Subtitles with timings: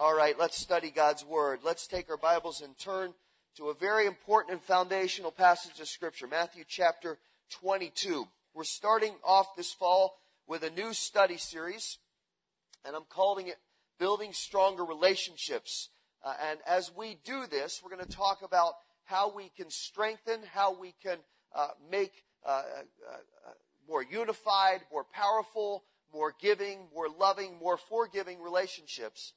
[0.00, 1.58] All right, let's study God's Word.
[1.62, 3.12] Let's take our Bibles and turn
[3.58, 7.18] to a very important and foundational passage of Scripture, Matthew chapter
[7.50, 8.26] 22.
[8.54, 10.16] We're starting off this fall
[10.46, 11.98] with a new study series,
[12.82, 13.58] and I'm calling it
[13.98, 15.90] Building Stronger Relationships.
[16.24, 18.72] Uh, and as we do this, we're going to talk about
[19.04, 21.18] how we can strengthen, how we can
[21.54, 23.50] uh, make uh, uh, uh
[23.86, 29.34] more unified, more powerful, more giving, more loving, more forgiving relationships.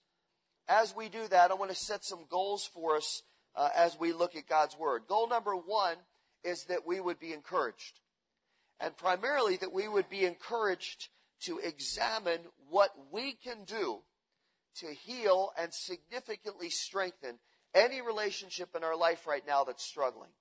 [0.67, 3.23] As we do that, I want to set some goals for us
[3.55, 5.03] uh, as we look at God's Word.
[5.07, 5.97] Goal number one
[6.43, 7.99] is that we would be encouraged.
[8.79, 11.09] And primarily that we would be encouraged
[11.41, 12.39] to examine
[12.69, 13.99] what we can do
[14.77, 17.37] to heal and significantly strengthen
[17.75, 20.31] any relationship in our life right now that's struggling.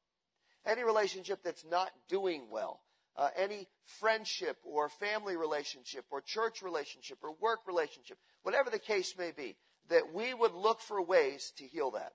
[0.67, 2.81] Any relationship that's not doing well
[3.17, 9.15] uh, any friendship or family relationship or church relationship or work relationship, whatever the case
[9.19, 9.57] may be,
[9.89, 12.13] that we would look for ways to heal that.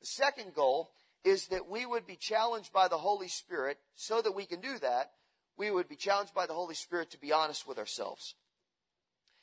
[0.00, 0.90] The second goal
[1.24, 4.78] is that we would be challenged by the Holy Spirit so that we can do
[4.78, 5.10] that.
[5.56, 8.34] We would be challenged by the Holy Spirit to be honest with ourselves.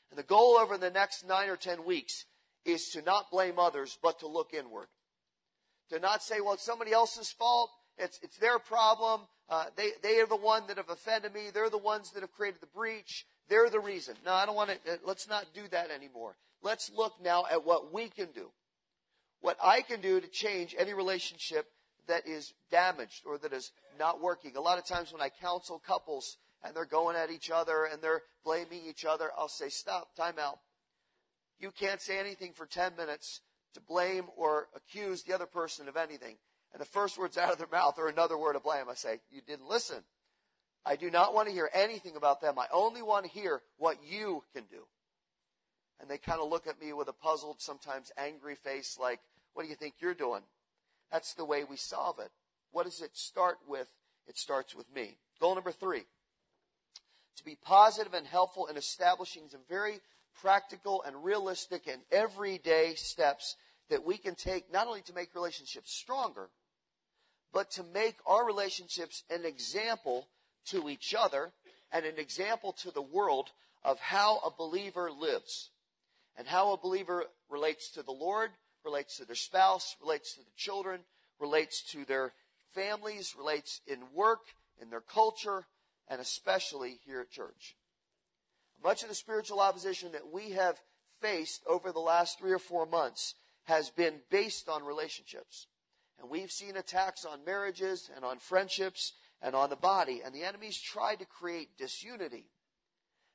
[0.10, 2.26] And the goal over the next nine or ten weeks
[2.64, 4.88] is to not blame others, but to look inward.
[5.90, 7.70] To not say, well, it's somebody else's fault.
[7.98, 9.22] It's, it's their problem.
[9.50, 11.50] Uh, they, they are the one that have offended me.
[11.54, 13.26] They're the ones that have created the breach.
[13.50, 14.16] They're the reason.
[14.26, 16.36] No, I don't want to, uh, let's not do that anymore.
[16.66, 18.50] Let's look now at what we can do.
[19.40, 21.68] What I can do to change any relationship
[22.08, 24.58] that is damaged or that is not working.
[24.58, 28.02] A lot of times when I counsel couples and they're going at each other and
[28.02, 30.60] they're blaming each other, I'll say, stop, time out.
[31.60, 33.42] You can't say anything for 10 minutes
[33.76, 36.38] to blame or accuse the other person of anything
[36.76, 39.22] and the first words out of their mouth are another word of blame, I say,
[39.32, 40.04] You didn't listen.
[40.86, 42.60] I do not want to hear anything about them.
[42.60, 44.84] I only want to hear what you can do.
[46.00, 49.20] And they kind of look at me with a puzzled, sometimes angry face, like,
[49.54, 50.42] What do you think you're doing?
[51.12, 52.32] That's the way we solve it.
[52.72, 53.88] What does it start with?
[54.28, 55.18] It starts with me.
[55.40, 56.04] Goal number three
[57.38, 60.00] to be positive and helpful in establishing some very
[60.42, 63.56] practical and realistic and everyday steps
[63.90, 66.50] that we can take not only to make relationships stronger,
[67.54, 70.28] but to make our relationships an example
[70.66, 71.52] to each other
[71.92, 73.52] and an example to the world
[73.84, 75.70] of how a believer lives
[76.38, 78.52] and how a believer relates to the Lord,
[78.84, 81.02] relates to their spouse, relates to the children,
[81.40, 82.34] relates to their
[82.74, 84.42] families, relates in work,
[84.82, 85.66] in their culture,
[86.08, 87.76] and especially here at church.
[88.84, 90.80] Much of the spiritual opposition that we have
[91.22, 95.68] faced over the last three or four months has been based on relationships.
[96.20, 100.22] And we've seen attacks on marriages and on friendships and on the body.
[100.24, 102.46] And the enemy's tried to create disunity.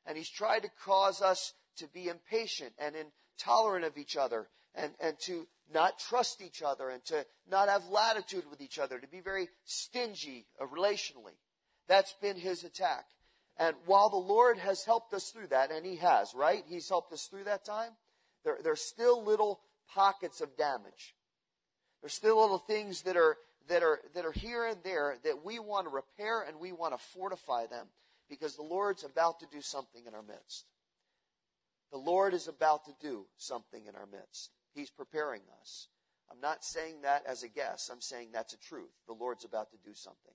[0.06, 4.92] And he's tried to cause us to be impatient and intolerant of each other and,
[5.00, 9.06] and to not trust each other and to not have latitude with each other, to
[9.06, 11.36] be very stingy uh, relationally.
[11.88, 13.04] That's been his attack.
[13.56, 16.64] And while the Lord has helped us through that, and he has, right?
[16.66, 17.90] He's helped us through that time,
[18.44, 19.60] there, there's still little
[19.92, 21.14] pockets of damage.
[22.00, 23.36] There's still little things that are,
[23.68, 26.98] that are, that are here and there that we want to repair and we want
[26.98, 27.86] to fortify them
[28.28, 30.64] because the Lord's about to do something in our midst.
[31.90, 34.50] The Lord is about to do something in our midst.
[34.72, 35.88] He's preparing us.
[36.30, 37.90] I'm not saying that as a guess.
[37.92, 38.92] I'm saying that's a truth.
[39.06, 40.34] The Lord's about to do something.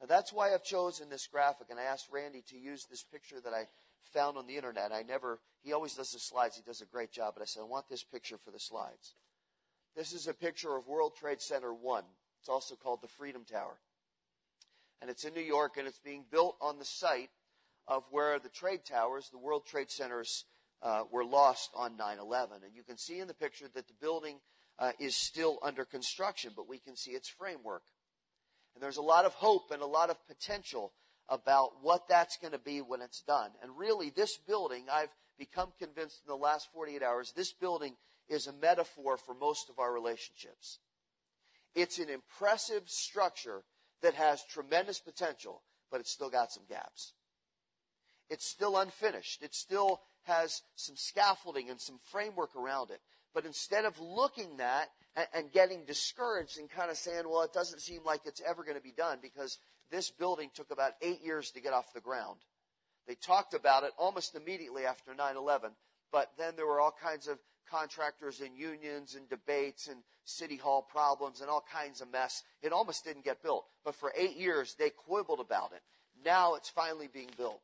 [0.00, 3.40] Now that's why I've chosen this graphic, and I asked Randy to use this picture
[3.40, 3.66] that I
[4.12, 4.92] found on the internet.
[4.92, 6.56] I never, he always does the slides.
[6.56, 7.34] He does a great job.
[7.34, 9.14] But I said, I want this picture for the slides.
[9.96, 12.04] This is a picture of World Trade Center 1.
[12.40, 13.78] It's also called the Freedom Tower.
[15.00, 17.30] And it's in New York and it's being built on the site
[17.86, 20.44] of where the trade towers, the World Trade Centers,
[20.82, 22.58] uh, were lost on 9 11.
[22.64, 24.38] And you can see in the picture that the building
[24.78, 27.82] uh, is still under construction, but we can see its framework.
[28.74, 30.92] And there's a lot of hope and a lot of potential
[31.28, 33.50] about what that's going to be when it's done.
[33.62, 37.96] And really, this building, I've become convinced in the last 48 hours, this building
[38.28, 40.80] is a metaphor for most of our relationships.
[41.74, 43.62] It's an impressive structure
[44.02, 47.14] that has tremendous potential, but it's still got some gaps.
[48.30, 49.42] It's still unfinished.
[49.42, 53.00] It still has some scaffolding and some framework around it.
[53.34, 54.88] But instead of looking at
[55.32, 58.76] and getting discouraged and kind of saying, well, it doesn't seem like it's ever going
[58.76, 59.58] to be done because
[59.90, 62.38] this building took about eight years to get off the ground.
[63.06, 65.72] They talked about it almost immediately after 9 11,
[66.10, 67.38] but then there were all kinds of
[67.70, 72.42] contractors and unions and debates and city hall problems and all kinds of mess.
[72.62, 73.66] It almost didn't get built.
[73.84, 75.82] But for eight years, they quibbled about it.
[76.24, 77.60] Now it's finally being built.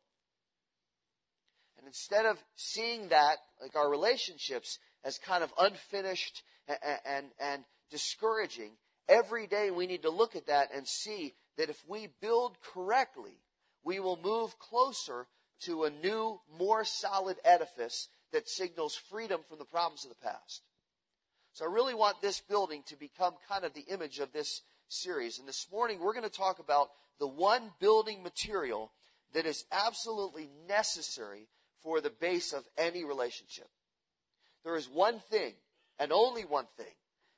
[1.81, 7.65] And instead of seeing that, like our relationships, as kind of unfinished and, and, and
[7.91, 8.73] discouraging,
[9.09, 13.41] every day we need to look at that and see that if we build correctly,
[13.83, 15.27] we will move closer
[15.63, 20.63] to a new, more solid edifice that signals freedom from the problems of the past.
[21.55, 25.39] So I really want this building to become kind of the image of this series.
[25.39, 28.93] And this morning we're going to talk about the one building material
[29.33, 31.49] that is absolutely necessary
[31.83, 33.69] for the base of any relationship.
[34.65, 35.55] There is one thing,
[35.99, 36.95] and only one thing,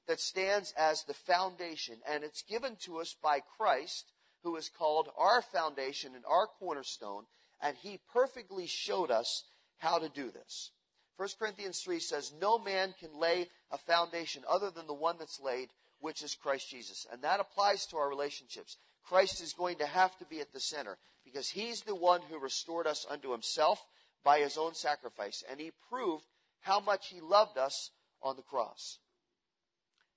[0.09, 4.11] that stands as the foundation, and it's given to us by Christ,
[4.43, 7.25] who is called our foundation and our cornerstone,
[7.61, 9.45] and he perfectly showed us
[9.79, 10.73] how to do this.
[11.17, 15.41] 1 Corinthians 3 says, No man can lay a foundation other than the one that's
[15.41, 15.69] laid,
[16.01, 17.07] which is Christ Jesus.
[17.13, 18.77] And that applies to our relationships.
[19.05, 22.39] Christ is going to have to be at the center because he's the one who
[22.39, 23.85] restored us unto himself
[24.25, 25.43] by his own sacrifice.
[25.49, 26.25] And he proved
[26.61, 27.91] how much he loved us
[28.23, 28.99] on the cross.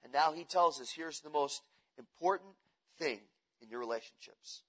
[0.03, 1.61] And now he tells us here's the most
[1.97, 2.51] important
[2.99, 3.19] thing
[3.61, 4.61] in your relationships.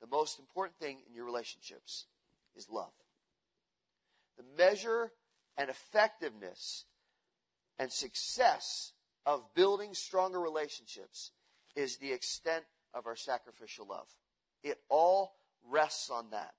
[0.00, 2.06] The most important thing in your relationships
[2.56, 2.92] is love.
[4.36, 5.12] The measure
[5.56, 6.84] and effectiveness
[7.78, 8.92] and success
[9.24, 11.30] of building stronger relationships
[11.76, 14.08] is the extent of our sacrificial love.
[14.62, 15.34] It all
[15.70, 16.54] rests on that.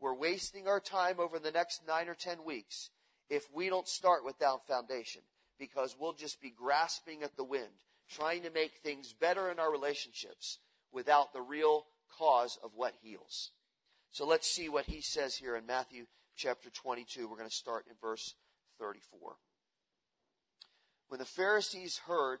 [0.00, 2.90] We're wasting our time over the next nine or ten weeks
[3.28, 5.22] if we don't start without foundation
[5.58, 7.72] because we'll just be grasping at the wind,
[8.08, 10.58] trying to make things better in our relationships
[10.92, 11.86] without the real
[12.16, 13.50] cause of what heals.
[14.12, 16.06] So let's see what he says here in Matthew
[16.36, 17.28] chapter 22.
[17.28, 18.34] We're going to start in verse
[18.78, 19.36] 34.
[21.08, 22.38] When the Pharisees heard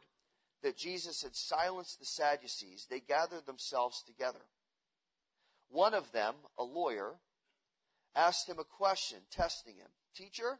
[0.62, 4.46] that Jesus had silenced the Sadducees, they gathered themselves together.
[5.70, 7.16] One of them, a lawyer,
[8.18, 10.58] asked him a question, testing him Teacher,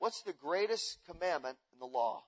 [0.00, 2.24] what's the greatest commandment in the law?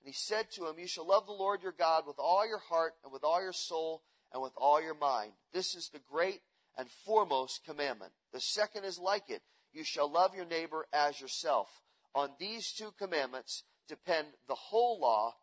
[0.00, 2.58] And he said to him, You shall love the Lord your God with all your
[2.70, 4.02] heart and with all your soul
[4.32, 5.32] and with all your mind.
[5.52, 6.40] This is the great
[6.76, 8.12] and foremost commandment.
[8.32, 9.42] The second is like it.
[9.72, 11.68] You shall love your neighbor as yourself.
[12.14, 15.34] On these two commandments depend the whole law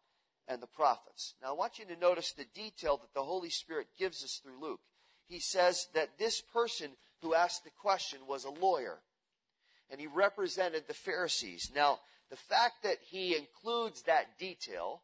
[0.47, 1.35] and the prophets.
[1.41, 4.61] Now I want you to notice the detail that the Holy Spirit gives us through
[4.61, 4.81] Luke.
[5.27, 6.91] He says that this person
[7.21, 8.99] who asked the question was a lawyer
[9.89, 11.71] and he represented the Pharisees.
[11.75, 15.01] Now, the fact that he includes that detail,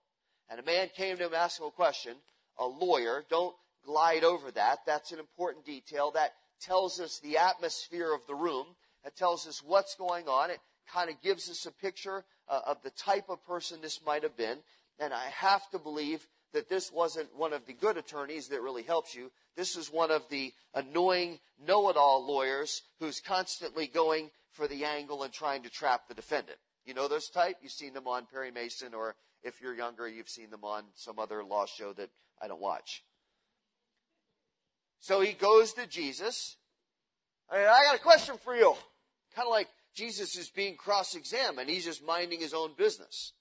[0.50, 2.16] and a man came to him asking a question,
[2.58, 3.56] a lawyer, don't
[3.86, 4.80] glide over that.
[4.86, 6.12] That's an important detail.
[6.12, 6.31] That
[6.62, 8.66] tells us the atmosphere of the room.
[9.04, 10.50] That tells us what's going on.
[10.50, 10.60] It
[10.92, 14.38] kind of gives us a picture uh, of the type of person this might have
[14.38, 14.58] been.
[15.00, 18.84] And I have to believe that this wasn't one of the good attorneys that really
[18.84, 19.32] helps you.
[19.56, 25.34] This is one of the annoying know-it-all lawyers who's constantly going for the angle and
[25.34, 26.58] trying to trap the defendant.
[26.86, 27.58] You know those type?
[27.62, 31.20] You've seen them on Perry Mason, or if you're younger, you've seen them on some
[31.20, 32.10] other law show that
[32.42, 33.04] I don't watch.
[35.00, 36.56] So he goes to Jesus.
[37.50, 38.74] I, mean, I got a question for you.
[39.36, 39.68] Kind of like
[39.98, 41.68] Jesus is being cross-examined.
[41.68, 43.34] He's just minding his own business.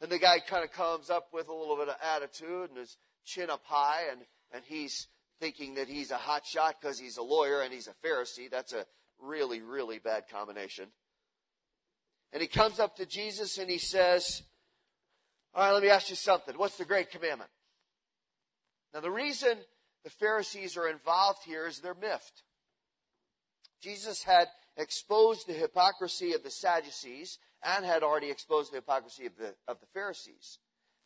[0.00, 2.96] And the guy kind of comes up with a little bit of attitude and his
[3.24, 4.22] chin up high and,
[4.52, 5.06] and he's
[5.38, 8.50] thinking that he's a hot shot because he's a lawyer and he's a Pharisee.
[8.50, 8.84] That's a
[9.20, 10.88] really, really bad combination.
[12.32, 14.42] And he comes up to Jesus and he says,
[15.54, 16.58] all right, let me ask you something.
[16.58, 17.50] What's the great commandment?
[18.92, 19.58] Now the reason
[20.02, 22.42] the Pharisees are involved here is they're miffed.
[23.82, 29.36] Jesus had exposed the hypocrisy of the Sadducees and had already exposed the hypocrisy of
[29.36, 30.58] the, of the Pharisees.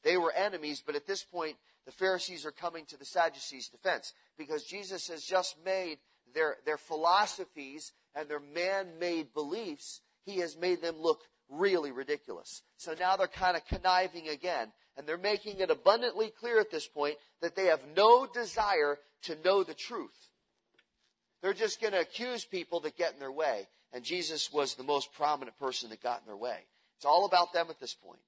[0.05, 1.57] They were enemies, but at this point,
[1.87, 5.99] the Pharisees are coming to the Sadducees' defense because Jesus has just made
[6.35, 12.63] their, their philosophies and their man-made beliefs, he has made them look really ridiculous.
[12.77, 14.73] So now they're kind of conniving again.
[14.97, 19.37] And they're making it abundantly clear at this point that they have no desire to
[19.45, 20.26] know the truth.
[21.47, 23.69] They're just going to accuse people that get in their way.
[23.93, 26.59] And Jesus was the most prominent person that got in their way.
[26.97, 28.19] It's all about them at this point.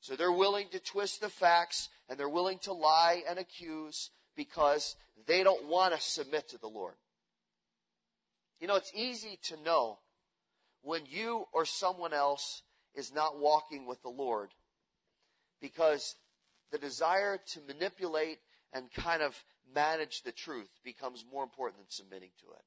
[0.00, 4.94] So they're willing to twist the facts and they're willing to lie and accuse because
[5.26, 6.94] they don't want to submit to the Lord.
[8.60, 9.98] You know, it's easy to know
[10.82, 12.62] when you or someone else
[12.94, 14.50] is not walking with the Lord
[15.60, 16.14] because
[16.70, 18.38] the desire to manipulate
[18.72, 19.42] and kind of
[19.74, 22.64] manage the truth becomes more important than submitting to it.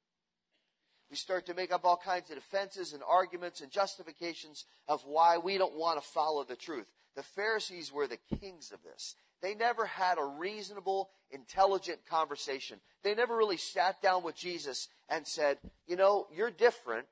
[1.10, 5.38] We start to make up all kinds of defenses and arguments and justifications of why
[5.38, 6.88] we don't want to follow the truth.
[7.16, 9.16] The Pharisees were the kings of this.
[9.42, 12.80] They never had a reasonable, intelligent conversation.
[13.04, 17.06] They never really sat down with Jesus and said, You know, you're different,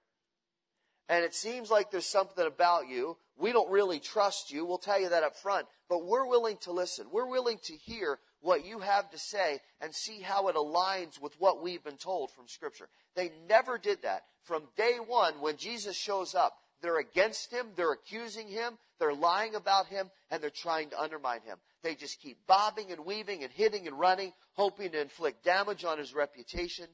[1.09, 3.17] and it seems like there's something about you.
[3.37, 4.65] We don't really trust you.
[4.65, 7.07] We'll tell you that up front, but we're willing to listen.
[7.11, 11.33] We're willing to hear what you have to say and see how it aligns with
[11.39, 12.89] what we've been told from Scripture.
[13.15, 14.23] They never did that.
[14.43, 19.55] From day one, when Jesus shows up, they're against him, they're accusing him, they're lying
[19.55, 21.57] about him, and they're trying to undermine him.
[21.83, 25.97] They just keep bobbing and weaving and hitting and running, hoping to inflict damage on
[25.97, 26.87] his reputation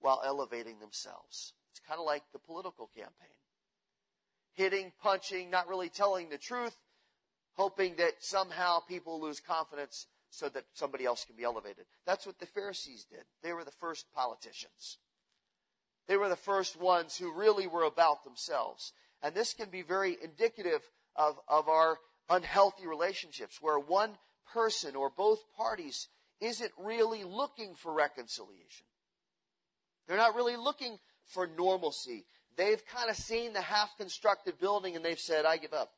[0.00, 1.52] while elevating themselves.
[1.70, 3.36] It's kind of like the political campaign.
[4.54, 6.76] Hitting, punching, not really telling the truth,
[7.52, 11.86] hoping that somehow people lose confidence so that somebody else can be elevated.
[12.06, 13.24] That's what the Pharisees did.
[13.42, 14.98] They were the first politicians.
[16.06, 18.92] They were the first ones who really were about themselves.
[19.22, 20.80] And this can be very indicative
[21.16, 21.98] of, of our
[22.30, 24.16] unhealthy relationships where one
[24.52, 26.08] person or both parties
[26.40, 28.86] isn't really looking for reconciliation.
[30.06, 32.24] They're not really looking for normalcy.
[32.56, 35.90] They've kind of seen the half constructed building and they've said, I give up.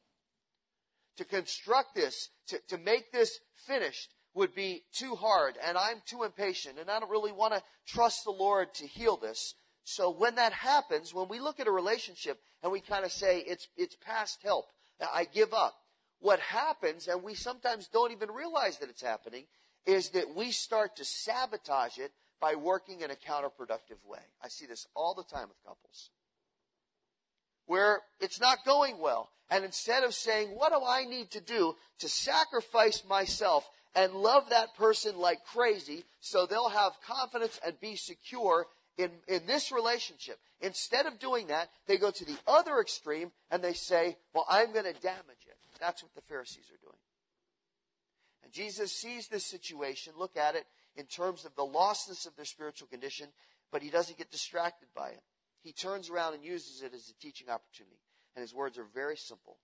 [1.18, 6.22] To construct this, to, to make this finished, would be too hard, and I'm too
[6.22, 9.54] impatient, and I don't really want to trust the Lord to heal this.
[9.84, 13.40] So when that happens, when we look at a relationship and we kind of say,
[13.40, 14.66] it's, it's past help,
[15.00, 15.74] I give up,
[16.20, 19.46] what happens, and we sometimes don't even realize that it's happening,
[19.86, 24.20] is that we start to sabotage it by working in a counterproductive way.
[24.42, 26.10] I see this all the time with couples.
[27.66, 29.30] Where it's not going well.
[29.50, 34.50] And instead of saying, what do I need to do to sacrifice myself and love
[34.50, 38.66] that person like crazy so they'll have confidence and be secure
[38.96, 40.38] in, in this relationship.
[40.60, 44.72] Instead of doing that, they go to the other extreme and they say, well, I'm
[44.72, 45.56] going to damage it.
[45.80, 46.98] That's what the Pharisees are doing.
[48.44, 50.66] And Jesus sees this situation, look at it
[50.96, 53.28] in terms of the lostness of their spiritual condition,
[53.72, 55.22] but he doesn't get distracted by it.
[55.62, 57.98] He turns around and uses it as a teaching opportunity.
[58.34, 59.58] And his words are very simple.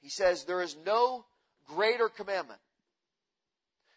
[0.00, 1.24] He says, There is no
[1.66, 2.60] greater commandment.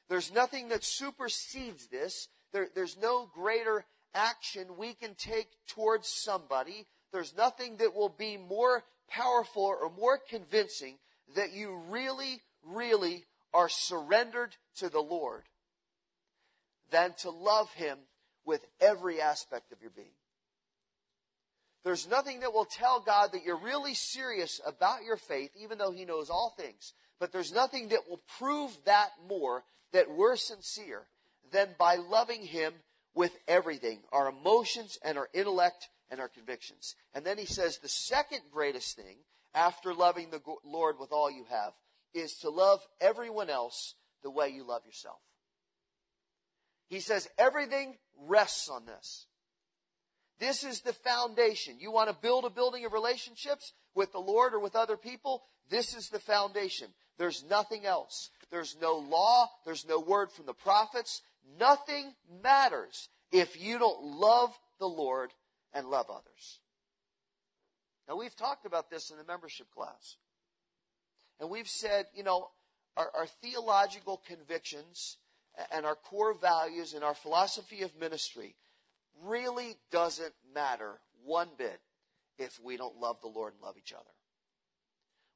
[0.09, 2.29] There's nothing that supersedes this.
[2.53, 6.85] There, there's no greater action we can take towards somebody.
[7.11, 10.97] There's nothing that will be more powerful or more convincing
[11.35, 15.43] that you really, really are surrendered to the Lord
[16.91, 17.97] than to love Him
[18.45, 20.07] with every aspect of your being.
[21.83, 25.91] There's nothing that will tell God that you're really serious about your faith, even though
[25.91, 26.93] He knows all things.
[27.19, 31.07] But there's nothing that will prove that more that we're sincere
[31.51, 32.73] than by loving Him
[33.15, 36.95] with everything our emotions and our intellect and our convictions.
[37.13, 39.17] And then He says the second greatest thing
[39.55, 41.73] after loving the Lord with all you have
[42.13, 45.19] is to love everyone else the way you love yourself.
[46.87, 47.97] He says everything
[48.27, 49.25] rests on this.
[50.39, 51.79] This is the foundation.
[51.79, 55.43] You want to build a building of relationships with the Lord or with other people?
[55.69, 56.89] This is the foundation.
[57.17, 58.29] There's nothing else.
[58.51, 59.49] There's no law.
[59.65, 61.21] There's no word from the prophets.
[61.59, 65.31] Nothing matters if you don't love the Lord
[65.73, 66.59] and love others.
[68.07, 70.15] Now, we've talked about this in the membership class.
[71.39, 72.49] And we've said, you know,
[72.95, 75.17] our, our theological convictions
[75.71, 78.55] and our core values and our philosophy of ministry
[79.23, 81.79] really doesn't matter one bit
[82.37, 84.16] if we don't love the Lord and love each other.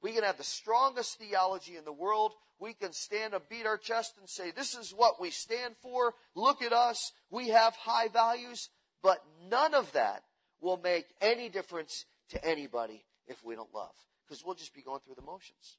[0.01, 2.33] We can have the strongest theology in the world.
[2.59, 6.13] We can stand and beat our chest and say, this is what we stand for.
[6.35, 7.11] Look at us.
[7.29, 8.69] We have high values.
[9.03, 10.23] But none of that
[10.59, 13.93] will make any difference to anybody if we don't love.
[14.27, 15.77] Because we'll just be going through the motions.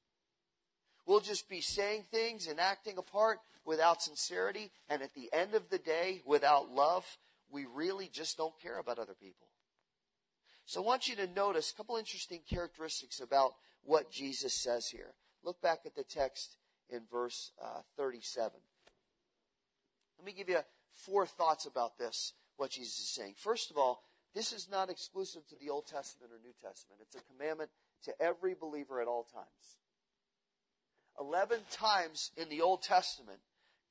[1.06, 4.70] We'll just be saying things and acting a part without sincerity.
[4.88, 7.04] And at the end of the day, without love,
[7.50, 9.48] we really just don't care about other people.
[10.64, 15.14] So I want you to notice a couple interesting characteristics about what Jesus says here.
[15.44, 16.56] Look back at the text
[16.88, 18.52] in verse uh, 37.
[20.18, 20.60] Let me give you
[20.94, 23.34] four thoughts about this, what Jesus is saying.
[23.36, 24.02] First of all,
[24.34, 27.00] this is not exclusive to the Old Testament or New Testament.
[27.02, 27.70] It's a commandment
[28.04, 29.78] to every believer at all times.
[31.20, 33.40] Eleven times in the Old Testament,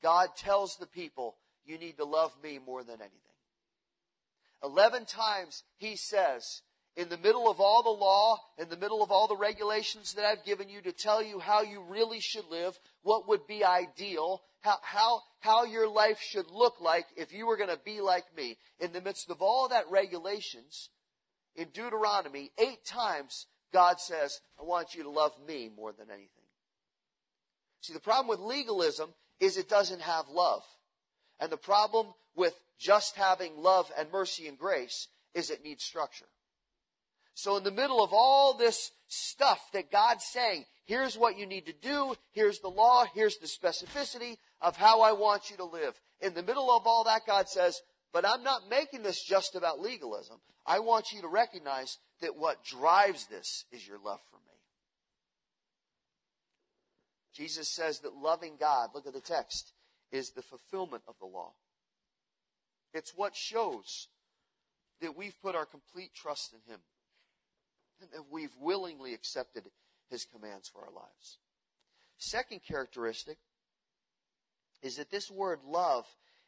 [0.01, 3.19] God tells the people, you need to love me more than anything.
[4.63, 6.61] Eleven times he says,
[6.95, 10.25] in the middle of all the law, in the middle of all the regulations that
[10.25, 14.41] I've given you to tell you how you really should live, what would be ideal,
[14.59, 18.25] how, how, how your life should look like if you were going to be like
[18.35, 18.57] me.
[18.79, 20.89] In the midst of all that regulations,
[21.55, 26.27] in Deuteronomy, eight times God says, I want you to love me more than anything.
[27.81, 30.63] See, the problem with legalism is it doesn't have love.
[31.39, 36.25] And the problem with just having love and mercy and grace is it needs structure.
[37.41, 41.65] So in the middle of all this stuff that God's saying, here's what you need
[41.65, 45.99] to do, here's the law, here's the specificity of how I want you to live.
[46.19, 47.81] In the middle of all that, God says,
[48.13, 50.37] but I'm not making this just about legalism.
[50.67, 54.59] I want you to recognize that what drives this is your love for me.
[57.33, 59.73] Jesus says that loving God, look at the text,
[60.11, 61.53] is the fulfillment of the law.
[62.93, 64.09] It's what shows
[65.01, 66.81] that we've put our complete trust in Him
[68.01, 69.63] and that we've willingly accepted
[70.09, 71.37] His commands for our lives.
[72.17, 73.37] Second characteristic
[74.81, 76.05] is that this word love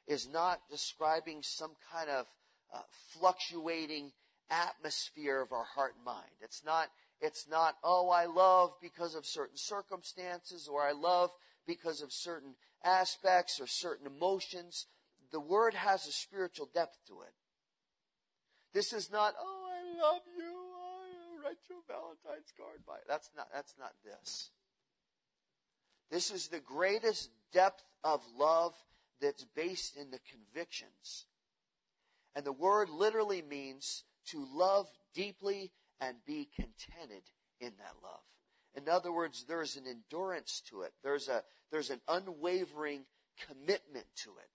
[0.08, 2.26] is not describing some kind of
[2.74, 2.80] uh,
[3.18, 4.12] fluctuating
[4.50, 6.30] atmosphere of our heart and mind.
[6.42, 6.90] It's not,
[7.22, 11.32] it's not, oh, I love because of certain circumstances or I love
[11.66, 14.88] because of certain aspects or certain emotions.
[15.32, 17.34] The word has a spiritual depth to it.
[18.74, 20.63] This is not, oh, I love you.
[21.44, 22.80] Write you a Valentine's card.
[22.88, 24.52] By that's not that's not this.
[26.10, 28.74] This is the greatest depth of love
[29.20, 31.26] that's based in the convictions.
[32.36, 37.24] And the word literally means to love deeply and be contented
[37.60, 38.22] in that love.
[38.76, 40.94] In other words, there's an endurance to it.
[41.04, 43.06] There's a there's an unwavering
[43.48, 44.50] commitment to it.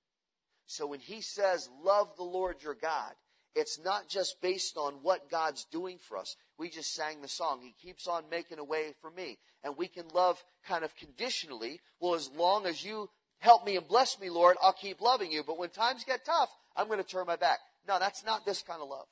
[0.67, 3.15] So when he says, love the Lord your God,
[3.55, 6.37] it's not just based on what God's doing for us.
[6.59, 9.39] We just sang the song, He keeps on making a way for me.
[9.63, 11.81] And we can love kind of conditionally.
[12.01, 15.43] Well, as long as you help me and bless me, Lord, I'll keep loving you.
[15.45, 17.59] But when times get tough, I'm going to turn my back.
[17.87, 19.07] No, that's not this kind of love.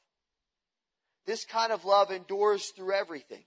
[1.26, 3.45] This kind of love endures through everything.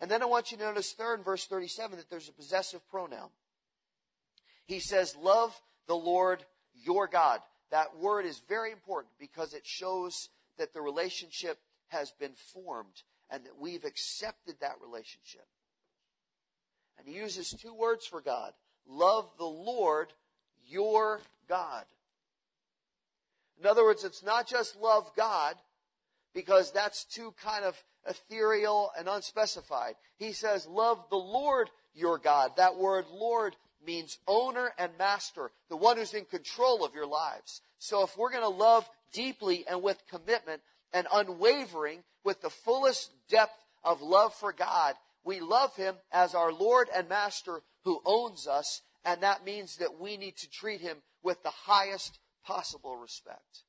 [0.00, 2.80] And then I want you to notice third in verse 37 that there's a possessive
[2.88, 3.30] pronoun.
[4.66, 6.44] He says, Love the Lord
[6.74, 7.40] your God.
[7.70, 11.58] That word is very important because it shows that the relationship
[11.88, 15.46] has been formed and that we've accepted that relationship.
[16.98, 18.52] And he uses two words for God
[18.86, 20.12] love the Lord
[20.66, 21.84] your God.
[23.60, 25.56] In other words, it's not just love God,
[26.34, 29.94] because that's too kind of ethereal and unspecified.
[30.16, 32.52] He says, love the Lord your God.
[32.56, 37.60] That word Lord means owner and master, the one who's in control of your lives.
[37.78, 40.62] So if we're going to love deeply and with commitment
[40.92, 46.52] and unwavering with the fullest depth of love for God, we love him as our
[46.52, 50.98] Lord and master who owns us, and that means that we need to treat him
[51.22, 53.64] with the highest possible respect.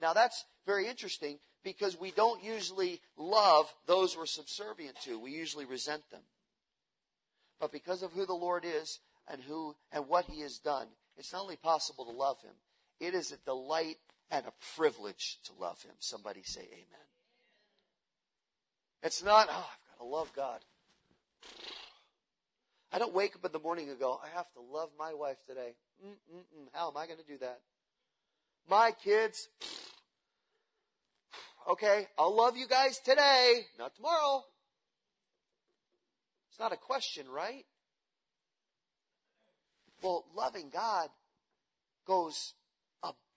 [0.00, 5.18] Now that's very interesting because we don't usually love those we're subservient to.
[5.18, 6.22] We usually resent them.
[7.60, 8.98] But because of who the Lord is
[9.28, 12.54] and who and what he has done, it's not only possible to love him,
[13.00, 13.98] it is a delight
[14.32, 15.92] and a privilege to love him.
[16.00, 17.06] Somebody say amen.
[19.02, 20.60] It's not, oh, I've got to love God.
[22.90, 25.36] I don't wake up in the morning and go, I have to love my wife
[25.46, 25.74] today.
[26.04, 26.66] Mm-mm-mm.
[26.72, 27.60] How am I going to do that?
[28.70, 29.48] My kids,
[31.70, 34.44] okay, I'll love you guys today, not tomorrow.
[36.50, 37.64] It's not a question, right?
[40.02, 41.08] Well, loving God
[42.06, 42.54] goes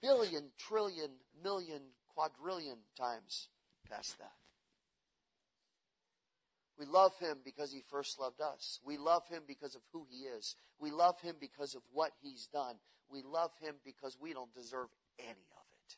[0.06, 1.10] billion, trillion,
[1.44, 1.82] million,
[2.14, 3.48] quadrillion times
[3.90, 4.34] past that.
[6.78, 8.80] We love him because he first loved us.
[8.86, 10.56] We love him because of who he is.
[10.80, 12.76] We love him because of what he's done.
[13.10, 14.90] We love him because we don't deserve
[15.20, 15.96] any of it.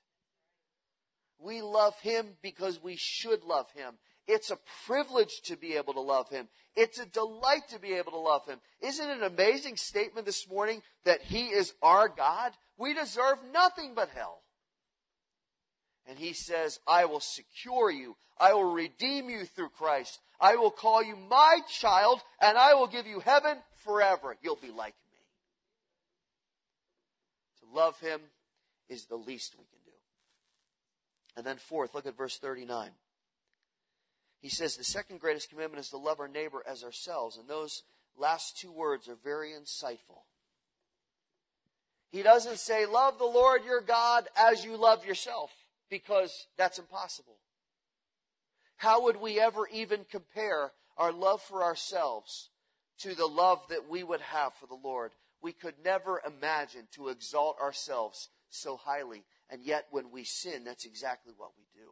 [1.39, 3.96] We love him because we should love him.
[4.28, 6.48] It's a privilege to be able to love him.
[6.76, 8.60] It's a delight to be able to love him.
[8.82, 12.52] Isn't it an amazing statement this morning that he is our God?
[12.78, 14.42] We deserve nothing but hell.
[16.08, 18.16] And he says, I will secure you.
[18.40, 20.20] I will redeem you through Christ.
[20.40, 24.38] I will call you my child and I will give you heaven forever.
[24.42, 25.20] You'll be like me.
[27.62, 28.22] To love him
[28.88, 29.92] is the least we can do.
[31.36, 32.92] And then fourth, look at verse 39.
[34.40, 37.38] He says the second greatest commandment is to love our neighbor as ourselves.
[37.38, 37.84] And those
[38.16, 40.27] last two words are very insightful.
[42.10, 45.52] He doesn't say, love the Lord your God as you love yourself,
[45.89, 47.38] because that's impossible.
[48.78, 52.50] How would we ever even compare our love for ourselves
[53.00, 55.12] to the love that we would have for the Lord?
[55.41, 59.24] We could never imagine to exalt ourselves so highly.
[59.50, 61.89] And yet, when we sin, that's exactly what we do.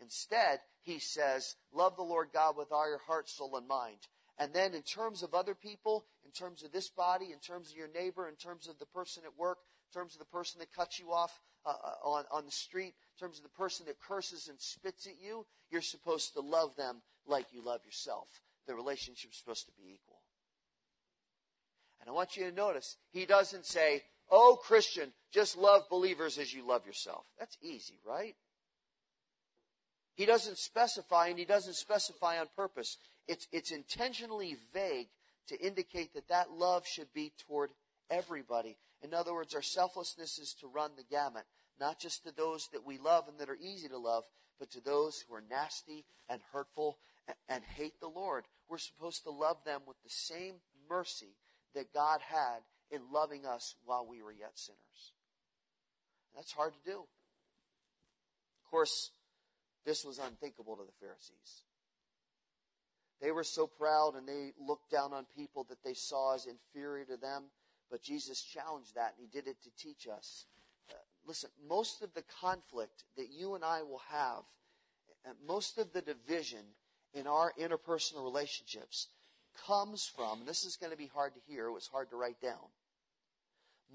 [0.00, 3.98] Instead, he says, Love the Lord God with all your heart, soul, and mind.
[4.38, 7.76] And then, in terms of other people, in terms of this body, in terms of
[7.76, 9.58] your neighbor, in terms of the person at work,
[9.90, 12.94] in terms of the person that cuts you off uh, uh, on, on the street,
[12.94, 16.76] in terms of the person that curses and spits at you, you're supposed to love
[16.76, 18.28] them like you love yourself.
[18.66, 20.20] The relationship's supposed to be equal.
[22.00, 26.52] And I want you to notice, he doesn't say, Oh, Christian, just love believers as
[26.52, 27.24] you love yourself.
[27.38, 28.34] That's easy, right?
[30.14, 32.96] He doesn't specify, and he doesn't specify on purpose.
[33.28, 35.08] It's, it's intentionally vague
[35.48, 37.70] to indicate that that love should be toward
[38.10, 38.76] everybody.
[39.02, 41.44] In other words, our selflessness is to run the gamut,
[41.78, 44.24] not just to those that we love and that are easy to love,
[44.58, 48.44] but to those who are nasty and hurtful and, and hate the Lord.
[48.68, 50.56] We're supposed to love them with the same
[50.88, 51.36] mercy
[51.74, 52.60] that God had
[52.90, 55.12] in loving us while we were yet sinners.
[56.34, 56.98] That's hard to do.
[56.98, 59.10] Of course,
[59.84, 61.62] this was unthinkable to the Pharisees.
[63.20, 67.04] They were so proud and they looked down on people that they saw as inferior
[67.06, 67.44] to them.
[67.90, 70.46] But Jesus challenged that and he did it to teach us.
[70.90, 70.94] Uh,
[71.26, 74.42] listen, most of the conflict that you and I will have,
[75.26, 76.64] uh, most of the division
[77.14, 79.08] in our interpersonal relationships
[79.66, 82.16] comes from, and this is going to be hard to hear, it was hard to
[82.16, 82.70] write down.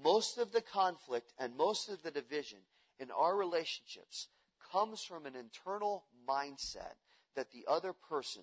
[0.02, 2.58] Most of the conflict and most of the division
[2.98, 4.28] in our relationships
[4.72, 6.94] comes from an internal mindset
[7.36, 8.42] that the other person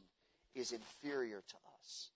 [0.55, 2.09] is inferior to us.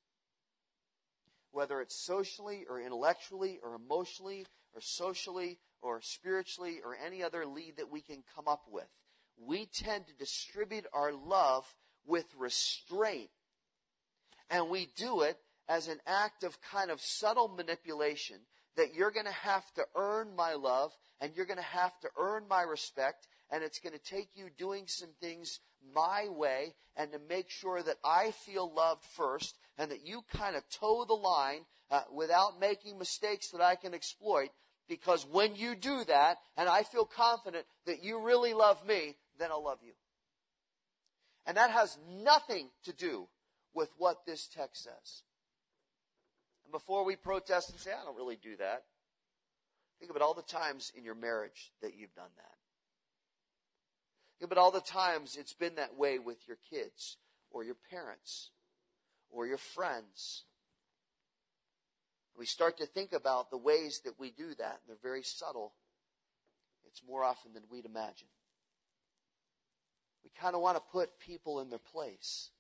[1.52, 7.78] Whether it's socially or intellectually or emotionally or socially or spiritually or any other lead
[7.78, 8.88] that we can come up with,
[9.38, 11.66] we tend to distribute our love
[12.06, 13.30] with restraint.
[14.50, 18.38] And we do it as an act of kind of subtle manipulation
[18.76, 20.92] that you're going to have to earn my love
[21.22, 24.50] and you're going to have to earn my respect and it's going to take you
[24.58, 25.60] doing some things
[25.94, 30.56] my way and to make sure that I feel loved first and that you kind
[30.56, 34.50] of toe the line uh, without making mistakes that I can exploit.
[34.88, 39.50] Because when you do that, and I feel confident that you really love me, then
[39.52, 39.94] I'll love you.
[41.46, 43.28] And that has nothing to do
[43.74, 45.24] with what this text says.
[46.66, 48.84] And before we protest and say, I don't really do that,
[50.00, 52.53] think about all the times in your marriage that you've done that.
[54.48, 57.18] But all the times it's been that way with your kids
[57.50, 58.52] or your parents
[59.30, 60.44] or your friends.
[62.38, 65.74] We start to think about the ways that we do that, they're very subtle.
[66.86, 68.28] It's more often than we'd imagine.
[70.24, 72.52] We kind of want to put people in their place,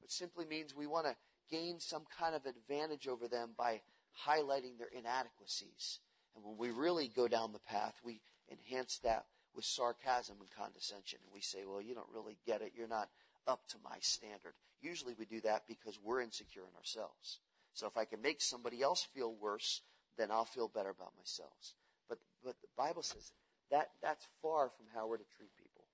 [0.00, 1.16] which simply means we want to
[1.50, 3.80] gain some kind of advantage over them by
[4.26, 6.00] highlighting their inadequacies.
[6.34, 11.18] And when we really go down the path, we enhance that with sarcasm and condescension.
[11.24, 12.72] And we say, well, you don't really get it.
[12.76, 13.08] You're not
[13.48, 14.52] up to my standard.
[14.82, 17.40] Usually we do that because we're insecure in ourselves.
[17.72, 19.80] So if I can make somebody else feel worse,
[20.18, 21.74] then I'll feel better about myself.
[22.08, 23.32] But, but the Bible says
[23.70, 25.84] that that's far from how we're to treat people.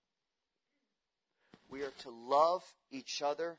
[1.71, 3.57] We are to love each other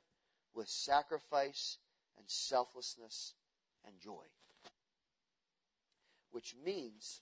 [0.53, 1.77] with sacrifice
[2.17, 3.33] and selflessness
[3.85, 4.25] and joy.
[6.31, 7.21] Which means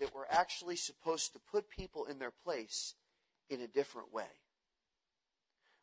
[0.00, 2.94] that we're actually supposed to put people in their place
[3.50, 4.42] in a different way.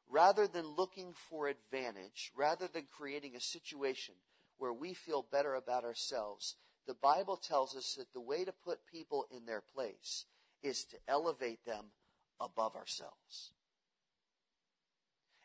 [0.09, 4.15] Rather than looking for advantage, rather than creating a situation
[4.57, 6.55] where we feel better about ourselves,
[6.87, 10.25] the Bible tells us that the way to put people in their place
[10.61, 11.85] is to elevate them
[12.39, 13.51] above ourselves.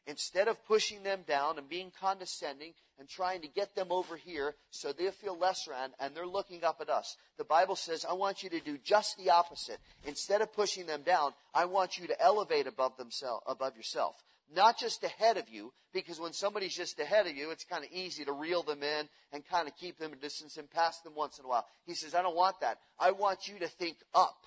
[0.07, 4.55] Instead of pushing them down and being condescending and trying to get them over here
[4.71, 8.15] so they feel lesser and, and they're looking up at us, the Bible says, I
[8.15, 9.79] want you to do just the opposite.
[10.05, 14.17] Instead of pushing them down, I want you to elevate above themselves, above yourself.
[14.53, 17.91] Not just ahead of you, because when somebody's just ahead of you, it's kind of
[17.93, 21.15] easy to reel them in and kind of keep them a distance and pass them
[21.15, 21.67] once in a while.
[21.85, 22.79] He says, I don't want that.
[22.99, 24.45] I want you to think up.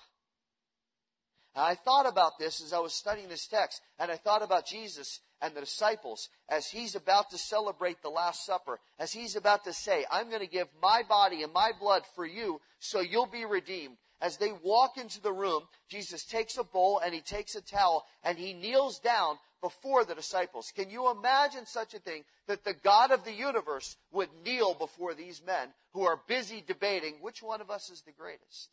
[1.54, 4.66] And I thought about this as I was studying this text, and I thought about
[4.66, 9.64] Jesus and the disciples as he's about to celebrate the Last Supper, as he's about
[9.64, 13.26] to say, I'm going to give my body and my blood for you so you'll
[13.26, 13.98] be redeemed.
[14.22, 18.06] As they walk into the room, Jesus takes a bowl and he takes a towel
[18.22, 20.72] and he kneels down before the disciples.
[20.74, 25.12] Can you imagine such a thing that the God of the universe would kneel before
[25.12, 28.70] these men who are busy debating which one of us is the greatest?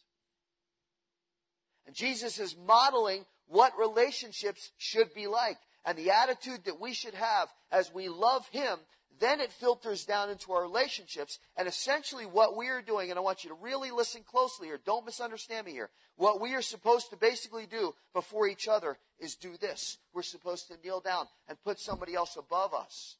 [1.85, 7.13] And Jesus is modeling what relationships should be like and the attitude that we should
[7.13, 8.79] have as we love Him,
[9.19, 11.39] then it filters down into our relationships.
[11.55, 14.79] And essentially, what we are doing, and I want you to really listen closely here,
[14.83, 15.89] don't misunderstand me here.
[16.17, 19.97] What we are supposed to basically do before each other is do this.
[20.13, 23.17] We're supposed to kneel down and put somebody else above us.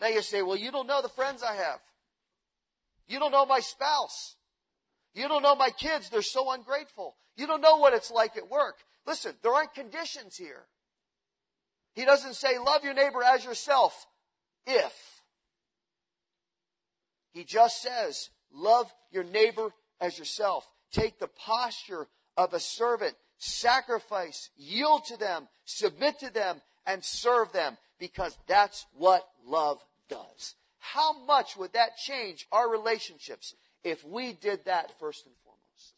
[0.00, 1.80] Now you say, well, you don't know the friends I have.
[3.06, 4.36] You don't know my spouse.
[5.14, 6.10] You don't know my kids.
[6.10, 7.16] They're so ungrateful.
[7.36, 8.76] You don't know what it's like at work.
[9.06, 10.66] Listen, there aren't conditions here.
[11.98, 14.06] He doesn't say, love your neighbor as yourself
[14.68, 14.92] if.
[17.32, 20.64] He just says, love your neighbor as yourself.
[20.92, 22.06] Take the posture
[22.36, 28.86] of a servant, sacrifice, yield to them, submit to them, and serve them because that's
[28.92, 30.54] what love does.
[30.78, 35.94] How much would that change our relationships if we did that first and foremost?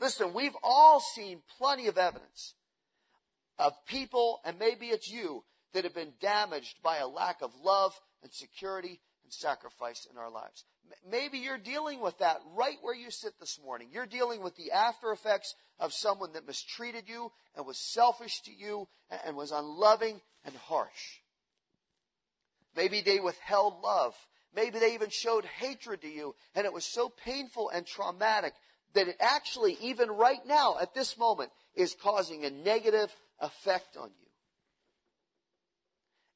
[0.00, 2.54] Listen, we've all seen plenty of evidence
[3.58, 7.92] of people, and maybe it's you, that have been damaged by a lack of love
[8.22, 10.64] and security and sacrifice in our lives.
[11.08, 13.88] Maybe you're dealing with that right where you sit this morning.
[13.90, 18.52] You're dealing with the after effects of someone that mistreated you and was selfish to
[18.52, 18.88] you
[19.24, 21.20] and was unloving and harsh.
[22.76, 24.14] Maybe they withheld love.
[24.54, 28.52] Maybe they even showed hatred to you and it was so painful and traumatic
[28.94, 34.08] that it actually, even right now, at this moment, is causing a negative effect on
[34.08, 34.26] you.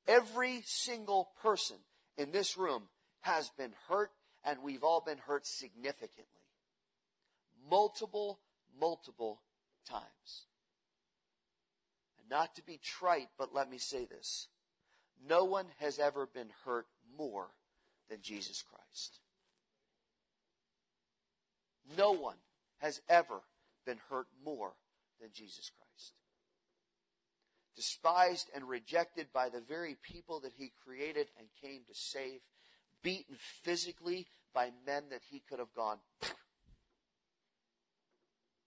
[0.06, 1.76] Every single person
[2.18, 2.82] in this room
[3.20, 4.10] has been hurt,
[4.44, 6.24] and we've all been hurt significantly.
[7.70, 8.40] Multiple,
[8.78, 9.40] multiple
[9.88, 10.46] times.
[12.20, 14.48] And not to be trite, but let me say this.
[15.26, 17.48] No one has ever been hurt more
[18.08, 19.20] than Jesus Christ.
[21.96, 22.36] No one
[22.78, 23.40] has ever
[23.84, 24.72] been hurt more
[25.20, 25.85] than Jesus Christ.
[27.76, 32.40] Despised and rejected by the very people that he created and came to save,
[33.02, 35.98] beaten physically by men that he could have gone,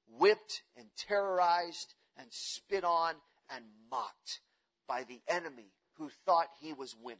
[0.07, 3.15] whipped and terrorized and spit on
[3.49, 4.41] and mocked
[4.87, 7.19] by the enemy who thought he was winning.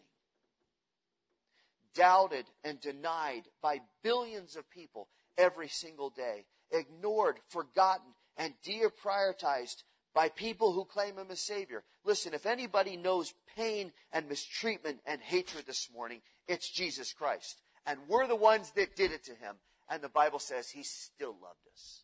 [1.95, 6.45] Doubted and denied by billions of people every single day.
[6.71, 11.84] Ignored, forgotten, and deprioritized by people who claim him as Savior.
[12.04, 17.62] Listen, if anybody knows pain and mistreatment and hatred this morning, it's Jesus Christ.
[17.86, 19.56] And we're the ones that did it to him.
[19.89, 22.04] And the Bible says he still loved us.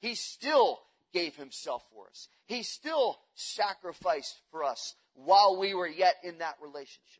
[0.00, 0.80] He still
[1.12, 2.28] gave himself for us.
[2.46, 7.19] He still sacrificed for us while we were yet in that relationship.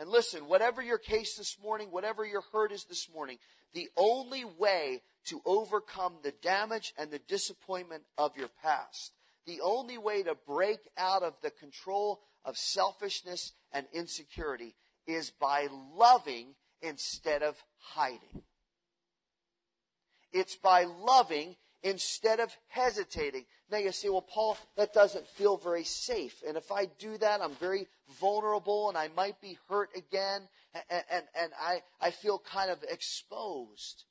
[0.00, 3.36] And listen, whatever your case this morning, whatever your hurt is this morning,
[3.74, 9.12] the only way to overcome the damage and the disappointment of your past,
[9.46, 14.74] the only way to break out of the control of selfishness and insecurity
[15.06, 18.42] is by loving instead of hiding.
[20.32, 23.44] It's by loving instead of hesitating.
[23.70, 26.42] Now you say, well, Paul, that doesn't feel very safe.
[26.46, 27.86] And if I do that, I'm very
[28.20, 30.42] vulnerable and I might be hurt again.
[30.74, 34.04] And, and, and I, I feel kind of exposed.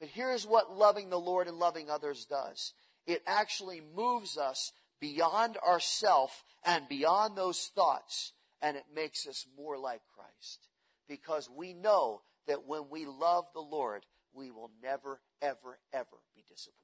[0.00, 2.72] But here's what loving the Lord and loving others does.
[3.06, 8.32] It actually moves us beyond ourself and beyond those thoughts.
[8.60, 10.66] And it makes us more like Christ.
[11.08, 14.04] Because we know that when we love the Lord,
[14.38, 16.78] we will never, ever, ever be disappointed.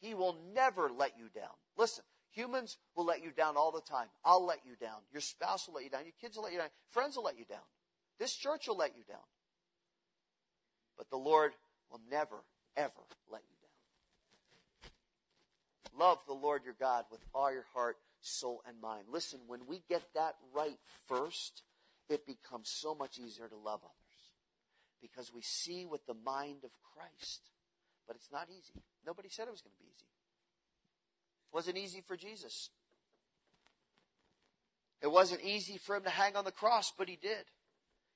[0.00, 1.54] He will never let you down.
[1.76, 4.08] Listen, humans will let you down all the time.
[4.24, 4.98] I'll let you down.
[5.12, 6.04] Your spouse will let you down.
[6.04, 6.68] Your kids will let you down.
[6.90, 7.58] Friends will let you down.
[8.18, 9.18] This church will let you down.
[10.96, 11.52] But the Lord
[11.90, 12.42] will never,
[12.76, 12.92] ever
[13.30, 13.56] let you
[14.82, 14.90] down.
[15.98, 19.04] Love the Lord your God with all your heart, soul, and mind.
[19.10, 21.62] Listen, when we get that right first,
[22.08, 24.07] it becomes so much easier to love others
[25.00, 27.50] because we see with the mind of Christ.
[28.06, 28.82] But it's not easy.
[29.06, 30.06] Nobody said it was going to be easy.
[31.50, 32.70] It wasn't easy for Jesus.
[35.00, 37.44] It wasn't easy for him to hang on the cross, but he did.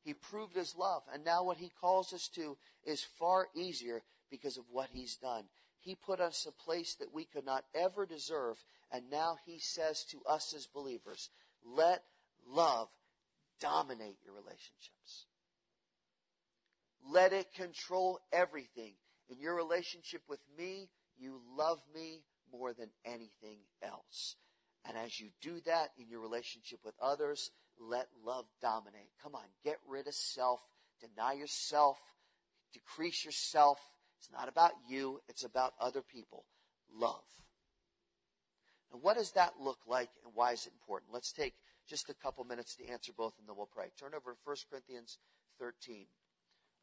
[0.05, 1.03] He proved his love.
[1.13, 5.45] And now what he calls us to is far easier because of what he's done.
[5.79, 8.57] He put us a place that we could not ever deserve.
[8.91, 11.31] And now he says to us as believers,
[11.65, 12.03] let
[12.49, 12.89] love
[13.61, 15.27] dominate your relationships.
[17.11, 18.95] Let it control everything.
[19.29, 20.89] In your relationship with me,
[21.19, 24.37] you love me more than anything else.
[24.87, 29.11] And as you do that in your relationship with others, let love dominate.
[29.23, 30.61] Come on, get rid of self,
[31.01, 31.99] deny yourself,
[32.73, 33.79] decrease yourself.
[34.19, 36.45] It's not about you, it's about other people.
[36.95, 37.25] Love.
[38.93, 41.15] And what does that look like and why is it important?
[41.15, 41.55] Let's take
[41.89, 43.91] just a couple minutes to answer both and then we'll pray.
[43.99, 45.19] Turn over to 1 Corinthians
[45.59, 46.07] 13.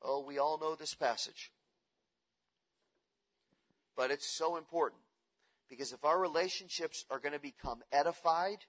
[0.02, 1.52] Oh, we all know this passage.
[3.96, 5.02] But it's so important
[5.70, 8.60] because if our relationships are going to become edified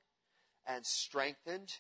[0.67, 1.73] and strengthened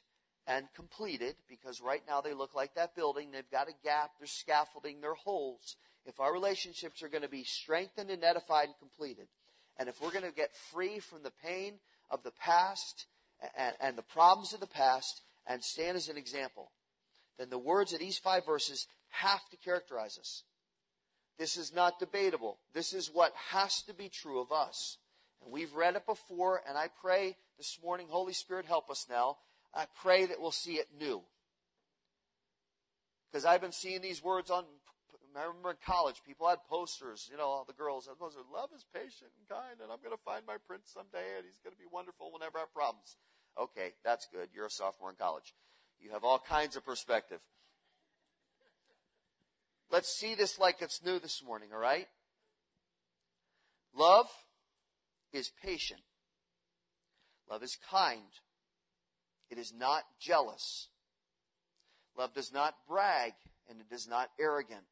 [0.46, 3.30] and completed, because right now they look like that building.
[3.30, 5.76] They've got a gap, they're scaffolding, they're holes.
[6.06, 9.28] If our relationships are going to be strengthened and edified and completed,
[9.78, 11.74] and if we're going to get free from the pain
[12.10, 13.06] of the past
[13.56, 16.70] and, and the problems of the past and stand as an example,
[17.38, 20.44] then the words of these five verses have to characterize us.
[21.38, 22.58] This is not debatable.
[22.74, 24.98] This is what has to be true of us.
[25.42, 29.38] And we've read it before, and I pray this morning, Holy Spirit, help us now.
[29.74, 31.22] I pray that we'll see it new.
[33.30, 34.64] Because I've been seeing these words on,
[35.36, 38.70] I remember in college, people had posters, you know, all the girls had posters, love
[38.74, 41.72] is patient and kind, and I'm going to find my prince someday, and he's going
[41.72, 43.16] to be wonderful whenever I have problems.
[43.58, 44.48] Okay, that's good.
[44.52, 45.54] You're a sophomore in college.
[46.00, 47.40] You have all kinds of perspective.
[49.90, 52.06] Let's see this like it's new this morning, all right?
[53.94, 54.28] Love
[55.32, 56.00] is patient.
[57.50, 58.30] Love is kind.
[59.50, 60.88] It is not jealous.
[62.16, 63.32] Love does not brag
[63.68, 64.84] and it is not arrogant.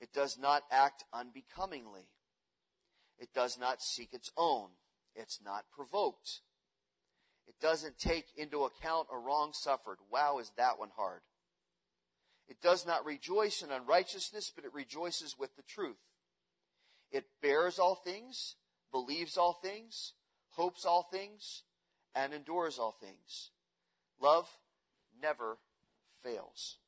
[0.00, 2.08] It does not act unbecomingly.
[3.18, 4.70] It does not seek its own.
[5.14, 6.40] It's not provoked.
[7.46, 9.98] It doesn't take into account a wrong suffered.
[10.10, 11.20] Wow, is that one hard.
[12.48, 15.96] It does not rejoice in unrighteousness, but it rejoices with the truth.
[17.10, 18.54] It bears all things,
[18.92, 20.12] believes all things,
[20.50, 21.62] hopes all things,
[22.14, 23.50] and endures all things.
[24.20, 24.48] Love
[25.20, 25.58] never
[26.22, 26.78] fails.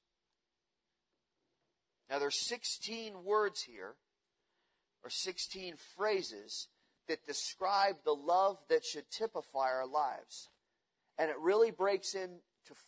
[2.09, 3.95] Now there's 16 words here,
[5.05, 6.69] or 16 phrases
[7.09, 10.49] that describe the love that should typify our lives.
[11.19, 12.41] And it really breaks into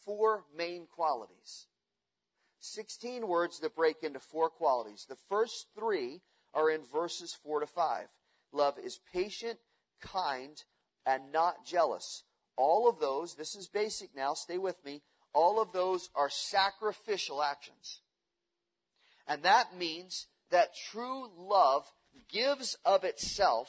[0.04, 1.66] four main qualities.
[2.60, 5.06] 16 words that break into four qualities.
[5.08, 6.20] The first three
[6.54, 8.06] are in verses 4 to 5.
[8.52, 9.58] Love is patient,
[10.00, 10.62] kind,
[11.06, 12.24] and not jealous.
[12.56, 17.42] All of those, this is basic now, stay with me, all of those are sacrificial
[17.42, 18.02] actions.
[19.26, 21.84] And that means that true love
[22.28, 23.68] gives of itself,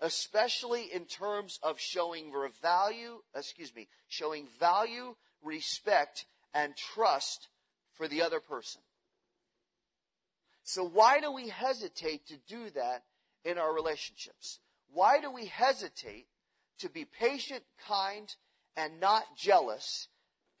[0.00, 7.48] especially in terms of showing value, excuse me, showing value, respect, and trust
[7.96, 8.82] for the other person.
[10.62, 13.04] So why do we hesitate to do that
[13.44, 14.58] in our relationships?
[14.92, 16.26] Why do we hesitate
[16.80, 18.34] to be patient, kind,
[18.76, 20.08] and not jealous,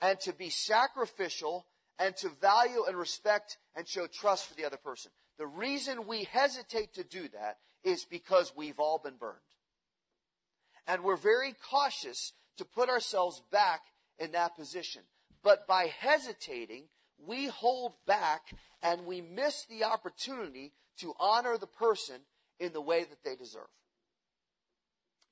[0.00, 1.66] and to be sacrificial,
[1.98, 5.10] and to value and respect and show trust for the other person?
[5.38, 9.36] The reason we hesitate to do that is because we've all been burned.
[10.86, 13.80] And we're very cautious to put ourselves back
[14.18, 15.02] in that position.
[15.42, 16.84] But by hesitating,
[17.24, 18.42] we hold back
[18.82, 22.16] and we miss the opportunity to honor the person
[22.58, 23.68] in the way that they deserve.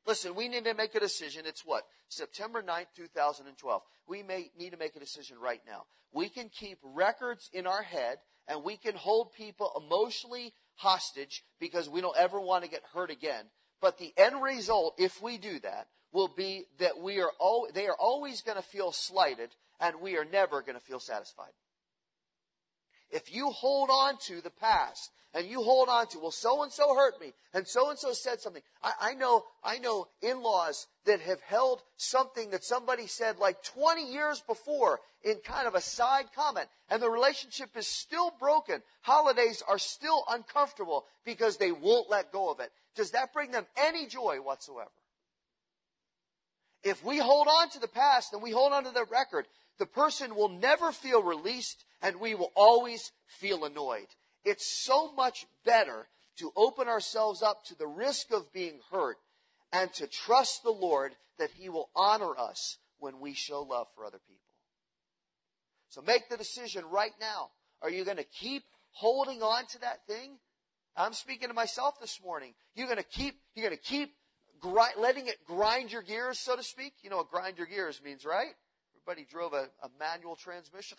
[0.07, 1.45] Listen, we need to make a decision.
[1.47, 1.85] It's what?
[2.09, 3.83] September 9th, 2012.
[4.07, 5.85] We may need to make a decision right now.
[6.13, 11.89] We can keep records in our head and we can hold people emotionally hostage because
[11.89, 13.47] we don't ever want to get hurt again.
[13.81, 17.87] But the end result, if we do that, will be that we are all, they
[17.87, 21.51] are always going to feel slighted and we are never going to feel satisfied.
[23.15, 26.73] If you hold on to the past and you hold on to, well, so and
[26.73, 28.63] so hurt me and so and so said something.
[28.83, 34.13] I, I know, I know in-laws that have held something that somebody said like 20
[34.13, 38.83] years before in kind of a side comment and the relationship is still broken.
[39.03, 42.73] Holidays are still uncomfortable because they won't let go of it.
[42.97, 44.91] Does that bring them any joy whatsoever?
[46.83, 49.47] If we hold on to the past and we hold on to the record,
[49.79, 54.07] the person will never feel released and we will always feel annoyed.
[54.45, 56.09] It's so much better
[56.39, 59.17] to open ourselves up to the risk of being hurt
[59.73, 64.05] and to trust the Lord that He will honor us when we show love for
[64.05, 64.41] other people.
[65.89, 67.51] So make the decision right now.
[67.83, 70.39] Are you going to keep holding on to that thing?
[70.97, 72.55] I'm speaking to myself this morning.
[72.75, 74.15] You're going to keep, you're going to keep
[74.61, 76.95] gri- letting it grind your gears, so to speak.
[77.03, 78.55] You know what grind your gears means, right?
[79.07, 80.97] Everybody drove a, a manual transmission.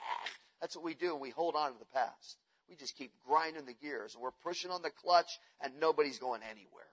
[0.60, 2.36] That's what we do, and we hold on to the past.
[2.68, 6.42] We just keep grinding the gears, and we're pushing on the clutch, and nobody's going
[6.48, 6.86] anywhere.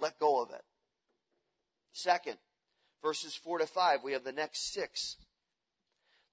[0.00, 0.62] Let go of it.
[1.92, 2.38] Second,
[3.02, 5.16] verses 4 to 5, we have the next six.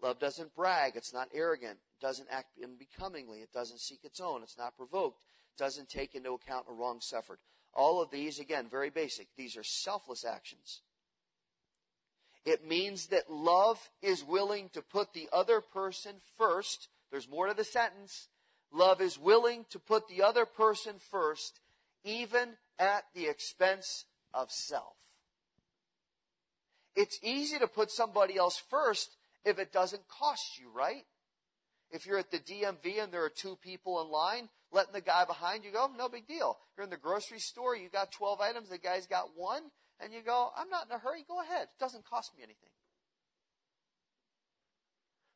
[0.02, 0.94] Love doesn't brag.
[0.96, 1.80] It's not arrogant.
[2.00, 3.40] It doesn't act unbecomingly.
[3.40, 4.42] It doesn't seek its own.
[4.44, 5.22] It's not provoked.
[5.54, 7.40] It doesn't take into account a wrong suffered.
[7.74, 9.28] All of these, again, very basic.
[9.36, 10.82] These are selfless actions.
[12.46, 16.90] It means that love is willing to put the other person first.
[17.12, 18.28] There's more to the sentence.
[18.72, 21.60] Love is willing to put the other person first,
[22.04, 24.96] even at the expense of self.
[26.96, 31.06] It's easy to put somebody else first if it doesn't cost you, right?
[31.92, 35.26] If you're at the DMV and there are two people in line, letting the guy
[35.26, 36.58] behind you go, no big deal.
[36.76, 39.64] You're in the grocery store, you got 12 items, the guy's got one,
[40.00, 41.64] and you go, I'm not in a hurry, go ahead.
[41.64, 42.70] It doesn't cost me anything.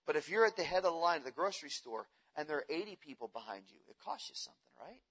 [0.05, 2.57] But if you're at the head of the line of the grocery store and there
[2.57, 5.01] are 80 people behind you, it costs you something, right?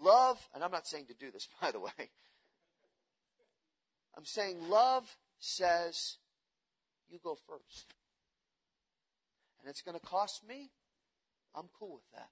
[0.00, 2.10] Love, and I'm not saying to do this, by the way.
[4.16, 6.16] I'm saying love says,
[7.08, 7.94] you go first.
[9.60, 10.70] And it's going to cost me.
[11.54, 12.30] I'm cool with that.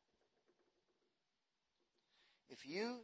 [2.49, 3.01] If you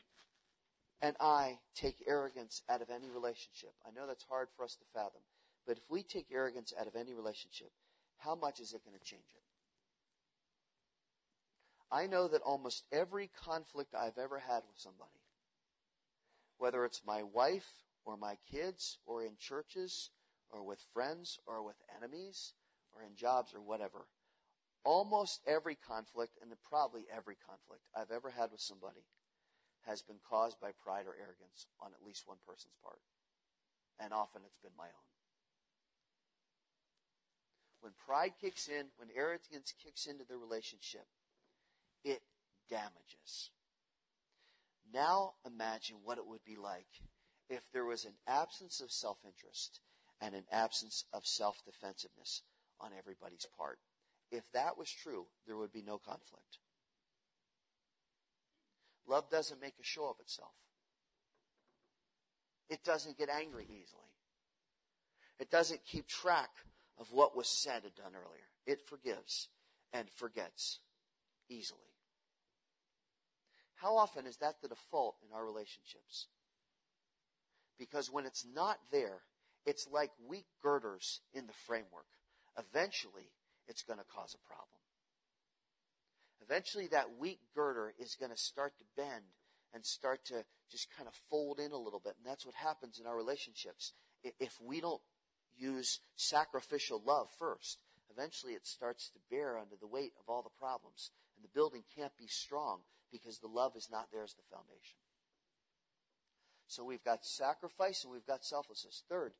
[1.03, 4.85] and I take arrogance out of any relationship, I know that's hard for us to
[4.95, 5.23] fathom,
[5.67, 7.73] but if we take arrogance out of any relationship,
[8.19, 9.43] how much is it going to change it?
[11.91, 15.11] I know that almost every conflict I've ever had with somebody,
[16.57, 17.73] whether it's my wife
[18.05, 20.11] or my kids or in churches
[20.51, 22.55] or with friends or with enemies
[22.95, 24.07] or in jobs or whatever,
[24.85, 29.03] almost every conflict and probably every conflict I've ever had with somebody
[29.87, 33.01] has been caused by pride or arrogance on at least one person's part.
[33.99, 35.11] And often it's been my own.
[37.81, 41.07] When pride kicks in, when arrogance kicks into the relationship,
[42.05, 42.23] it
[42.71, 43.51] damages.
[44.93, 47.03] Now imagine what it would be like
[47.49, 49.81] if there was an absence of self interest
[50.21, 52.43] and an absence of self defensiveness
[52.81, 53.79] on everybody's part.
[54.31, 56.59] If that was true, there would be no conflict.
[59.07, 60.53] Love doesn't make a show of itself.
[62.69, 64.03] It doesn't get angry easily.
[65.39, 66.51] It doesn't keep track
[66.99, 68.49] of what was said and done earlier.
[68.67, 69.49] It forgives
[69.93, 70.79] and forgets
[71.49, 71.81] easily.
[73.75, 76.29] How often is that the default in our relationships?
[77.79, 79.23] Because when it's not there,
[79.67, 82.07] it's like weak girders in the framework.
[82.57, 83.33] Eventually,
[83.67, 84.82] it's going to cause a problem.
[86.53, 89.25] Eventually, that weak girder is going to start to bend
[89.73, 92.13] and start to just kind of fold in a little bit.
[92.19, 93.95] And that's what happens in our relationships.
[94.39, 95.01] If we don't
[95.57, 97.79] use sacrificial love first,
[98.11, 101.11] eventually it starts to bear under the weight of all the problems.
[101.37, 102.81] And the building can't be strong
[103.11, 104.99] because the love is not there as the foundation.
[106.67, 109.05] So we've got sacrifice and we've got selflessness.
[109.09, 109.33] Third,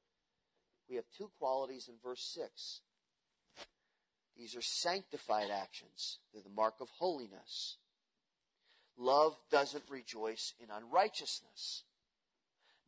[0.89, 2.81] we have two qualities in verse 6.
[4.37, 6.19] These are sanctified actions.
[6.33, 7.77] They're the mark of holiness.
[8.97, 11.85] Love doesn't rejoice in unrighteousness.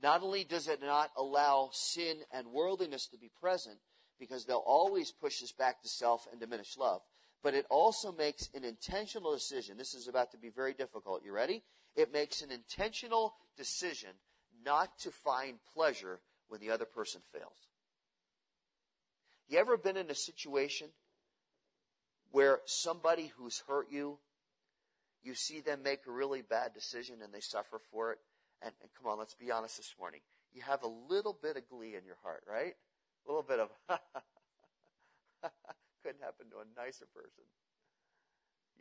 [0.03, 3.79] Not only does it not allow sin and worldliness to be present,
[4.19, 7.03] because they'll always push us back to self and diminish love,
[7.43, 9.77] but it also makes an intentional decision.
[9.77, 11.23] This is about to be very difficult.
[11.25, 11.63] You ready?
[11.97, 14.11] It makes an intentional decision
[14.65, 17.69] not to find pleasure when the other person fails.
[19.49, 20.89] You ever been in a situation
[22.35, 24.19] where somebody who's hurt you,
[25.23, 28.19] you see them make a really bad decision and they suffer for it?
[28.61, 30.19] And, and come on, let's be honest this morning.
[30.53, 32.75] You have a little bit of glee in your heart, right?
[32.75, 33.69] A little bit of,
[36.03, 37.47] couldn't happen to a nicer person.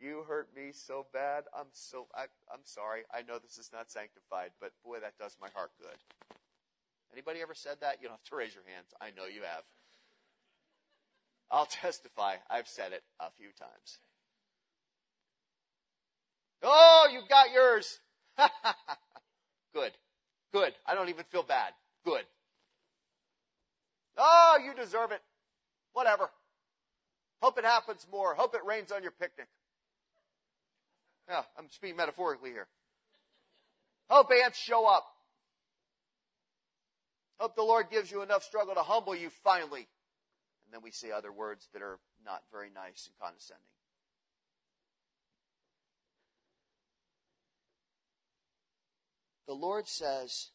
[0.02, 1.44] You hurt me so bad.
[1.56, 3.02] I'm so, I, I'm sorry.
[3.14, 5.96] I know this is not sanctified, but boy, that does my heart good.
[7.12, 8.02] Anybody ever said that?
[8.02, 8.90] You don't have to raise your hands.
[9.00, 9.62] I know you have.
[11.50, 12.36] I'll testify.
[12.50, 13.98] I've said it a few times.
[16.62, 18.00] Oh, you've got yours.
[19.74, 19.92] Good.
[20.52, 20.72] Good.
[20.86, 21.72] I don't even feel bad.
[22.04, 22.24] Good.
[24.16, 25.20] Oh, you deserve it.
[25.92, 26.30] Whatever.
[27.42, 28.34] Hope it happens more.
[28.34, 29.48] Hope it rains on your picnic.
[31.28, 32.66] Yeah, I'm speaking metaphorically here.
[34.08, 35.04] Hope ants show up.
[37.38, 39.88] Hope the Lord gives you enough struggle to humble you finally.
[40.74, 43.62] And then we say other words that are not very nice and condescending.
[49.46, 50.48] The Lord says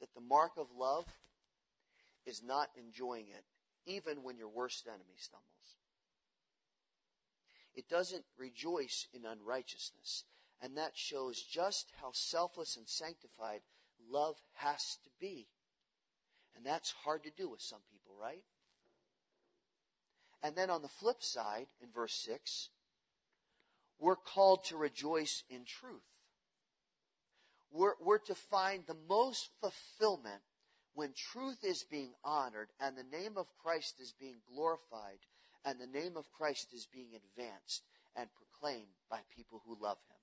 [0.00, 1.04] that the mark of love
[2.24, 3.44] is not enjoying it,
[3.84, 5.44] even when your worst enemy stumbles.
[7.74, 10.24] It doesn't rejoice in unrighteousness.
[10.62, 13.60] And that shows just how selfless and sanctified
[14.10, 15.48] love has to be.
[16.56, 18.44] And that's hard to do with some people, right?
[20.42, 22.70] And then on the flip side, in verse 6,
[23.98, 26.02] we're called to rejoice in truth.
[27.70, 30.42] We're, we're to find the most fulfillment
[30.94, 35.18] when truth is being honored and the name of Christ is being glorified
[35.64, 37.84] and the name of Christ is being advanced
[38.16, 40.16] and proclaimed by people who love him.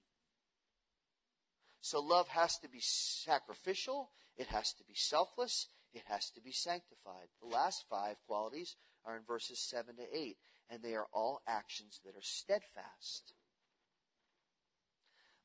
[1.82, 6.51] So love has to be sacrificial, it has to be selfless, it has to be
[6.51, 7.28] sanctified.
[7.41, 8.76] The last five qualities
[9.06, 10.38] are in verses 7 to 8,
[10.70, 13.34] and they are all actions that are steadfast.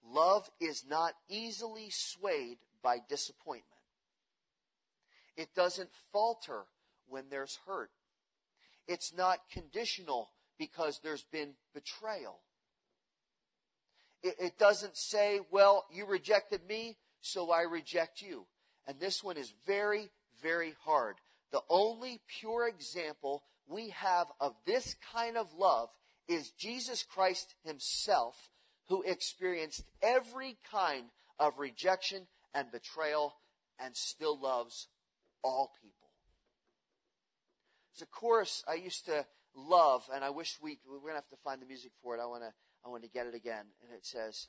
[0.04, 3.66] Love is not easily swayed by disappointment.
[5.36, 6.64] It doesn't falter
[7.08, 7.90] when there's hurt.
[8.88, 12.40] It's not conditional because there's been betrayal.
[14.22, 18.46] It, it, doesn't say, well, you rejected me, so I reject you.
[18.86, 20.10] And this one is very,
[20.42, 21.16] very hard.
[21.52, 25.88] The only pure example we have of this kind of love
[26.28, 28.50] is Jesus Christ himself,
[28.88, 31.06] who experienced every kind
[31.38, 33.34] of rejection and betrayal
[33.78, 34.88] and still loves
[35.42, 36.08] all people.
[37.92, 41.36] It's a chorus I used to love, and I wish we we're gonna have to
[41.42, 42.20] find the music for it.
[42.20, 42.52] I wanna
[42.84, 44.48] I want to get it again, and it says,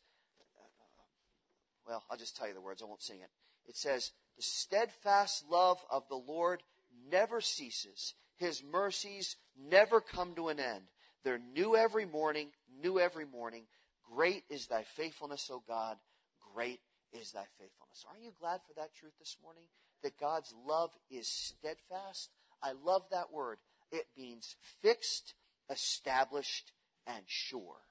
[1.85, 2.81] well, I'll just tell you the words.
[2.81, 3.29] I won't sing it.
[3.65, 6.63] It says, "The steadfast love of the Lord
[7.09, 10.89] never ceases; His mercies never come to an end.
[11.23, 13.67] They're new every morning, new every morning.
[14.03, 15.97] Great is Thy faithfulness, O God.
[16.53, 16.81] Great
[17.11, 19.69] is Thy faithfulness." Aren't you glad for that truth this morning?
[20.01, 22.31] That God's love is steadfast.
[22.61, 23.59] I love that word.
[23.91, 25.35] It means fixed,
[25.69, 26.71] established,
[27.05, 27.85] and sure.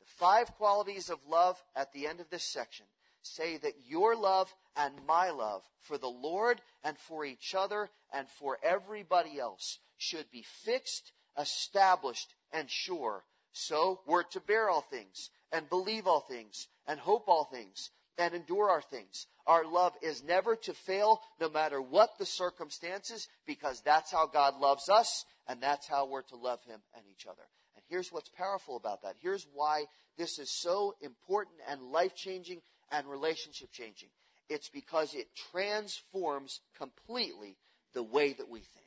[0.00, 2.86] The five qualities of love at the end of this section
[3.22, 8.28] say that your love and my love for the Lord and for each other and
[8.28, 13.24] for everybody else should be fixed, established, and sure.
[13.52, 18.34] So we're to bear all things and believe all things and hope all things and
[18.34, 19.26] endure our things.
[19.46, 24.58] Our love is never to fail no matter what the circumstances because that's how God
[24.60, 27.42] loves us and that's how we're to love Him and each other.
[27.74, 29.16] And here's what's powerful about that.
[29.20, 29.84] Here's why
[30.18, 32.60] this is so important and life changing
[32.90, 34.08] and relationship changing.
[34.48, 37.56] It's because it transforms completely
[37.94, 38.86] the way that we think.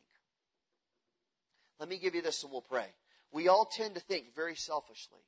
[1.79, 2.87] Let me give you this and we'll pray.
[3.31, 5.21] We all tend to think very selfishly.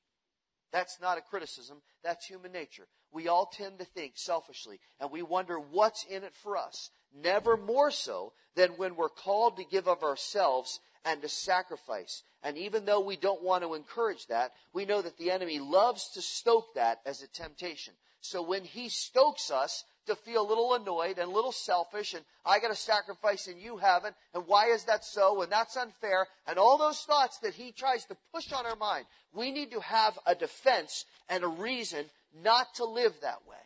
[0.72, 1.82] That's not a criticism.
[2.04, 2.88] That's human nature.
[3.12, 6.90] We all tend to think selfishly and we wonder what's in it for us.
[7.14, 12.24] Never more so than when we're called to give of ourselves and to sacrifice.
[12.44, 16.10] And even though we don't want to encourage that, we know that the enemy loves
[16.14, 17.94] to stoke that as a temptation.
[18.26, 22.26] So when he stokes us to feel a little annoyed and a little selfish and
[22.44, 26.28] I got to sacrifice and you haven't and why is that so and that's unfair
[26.48, 29.06] and all those thoughts that he tries to push on our mind.
[29.32, 32.06] We need to have a defense and a reason
[32.44, 33.58] not to live that way.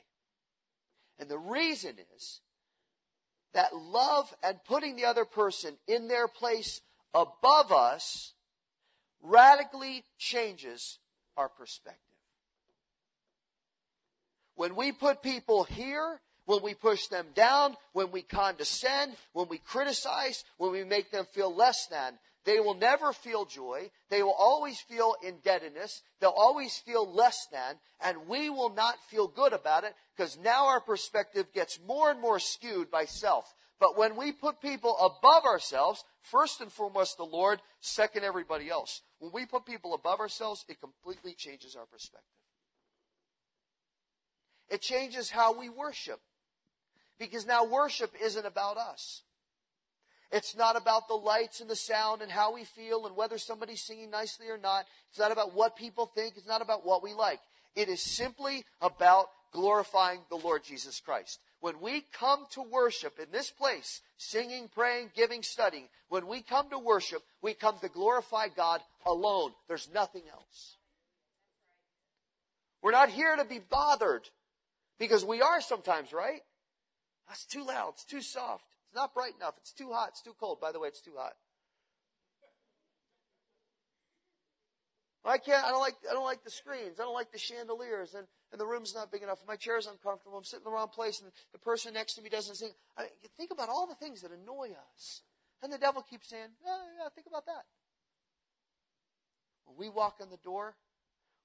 [1.20, 2.42] And the reason is
[3.54, 6.82] that love and putting the other person in their place
[7.14, 8.34] above us
[9.22, 11.00] radically changes
[11.38, 12.09] our perspective.
[14.60, 19.60] When we put people here when we push them down, when we condescend, when we
[19.60, 22.18] criticize, when we make them feel less than.
[22.44, 23.92] They will never feel joy.
[24.10, 26.02] They will always feel indebtedness.
[26.20, 30.66] They'll always feel less than, and we will not feel good about it because now
[30.66, 33.54] our perspective gets more and more skewed by self.
[33.80, 39.04] But when we put people above ourselves, first and foremost the Lord, second everybody else.
[39.20, 42.39] When we put people above ourselves, it completely changes our perspective.
[44.70, 46.20] It changes how we worship.
[47.18, 49.24] Because now worship isn't about us.
[50.32, 53.82] It's not about the lights and the sound and how we feel and whether somebody's
[53.82, 54.86] singing nicely or not.
[55.10, 56.36] It's not about what people think.
[56.38, 57.40] It's not about what we like.
[57.76, 61.40] It is simply about glorifying the Lord Jesus Christ.
[61.62, 66.70] When we come to worship in this place, singing, praying, giving, studying, when we come
[66.70, 69.52] to worship, we come to glorify God alone.
[69.68, 70.78] There's nothing else.
[72.82, 74.30] We're not here to be bothered
[75.00, 76.42] because we are sometimes, right?
[77.28, 77.92] That's too loud.
[77.94, 78.66] It's too soft.
[78.86, 79.56] It's not bright enough.
[79.58, 80.10] It's too hot.
[80.10, 80.60] It's too cold.
[80.60, 81.34] By the way, it's too hot.
[85.26, 87.00] I can't, I don't like, I don't like the screens.
[87.00, 89.40] I don't like the chandeliers and, and the room's not big enough.
[89.48, 90.38] My chair's uncomfortable.
[90.38, 92.72] I'm sitting in the wrong place and the person next to me doesn't sing.
[92.98, 95.22] I mean, think about all the things that annoy us.
[95.62, 97.66] And the devil keeps saying, yeah, yeah, think about that.
[99.66, 100.74] When we walk in the door,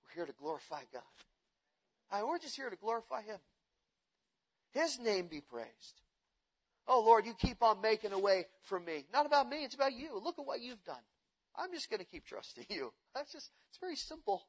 [0.04, 1.02] we're here to glorify God.
[2.20, 3.38] Mean, we're just here to glorify Him.
[4.70, 6.00] His name be praised.
[6.86, 9.06] Oh Lord, you keep on making a way for me.
[9.12, 10.20] Not about me, it's about you.
[10.22, 11.02] Look at what you've done.
[11.56, 12.92] I'm just going to keep trusting you.
[13.14, 14.42] That's just, it's very simple.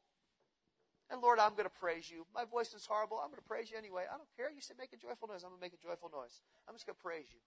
[1.11, 2.25] And Lord, I'm going to praise you.
[2.33, 3.19] My voice is horrible.
[3.21, 4.03] I'm going to praise you anyway.
[4.11, 4.49] I don't care.
[4.49, 5.43] You say make a joyful noise.
[5.43, 6.41] I'm going to make a joyful noise.
[6.67, 7.37] I'm just going to praise you.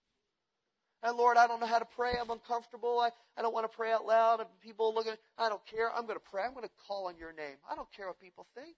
[1.03, 2.15] And Lord, I don't know how to pray.
[2.21, 3.01] I'm uncomfortable.
[3.01, 4.39] I, I don't want to pray out loud.
[4.39, 5.91] And people looking, I don't care.
[5.91, 6.45] I'm going to pray.
[6.47, 7.59] I'm going to call on your name.
[7.69, 8.77] I don't care what people think.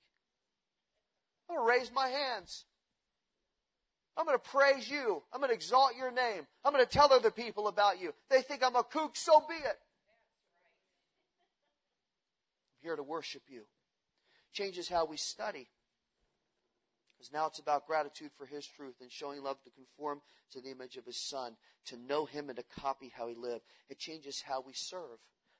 [1.50, 2.64] I'm going to raise my hands.
[4.16, 5.22] I'm going to praise you.
[5.32, 6.46] I'm going to exalt your name.
[6.64, 8.12] I'm going to tell other people about you.
[8.28, 9.78] They think I'm a kook, so be it.
[12.76, 13.62] I'm here to worship you.
[14.52, 15.68] Changes how we study.
[17.16, 20.20] Because now it's about gratitude for His truth and showing love to conform
[20.52, 23.64] to the image of His Son, to know Him and to copy how He lived.
[23.88, 25.18] It changes how we serve.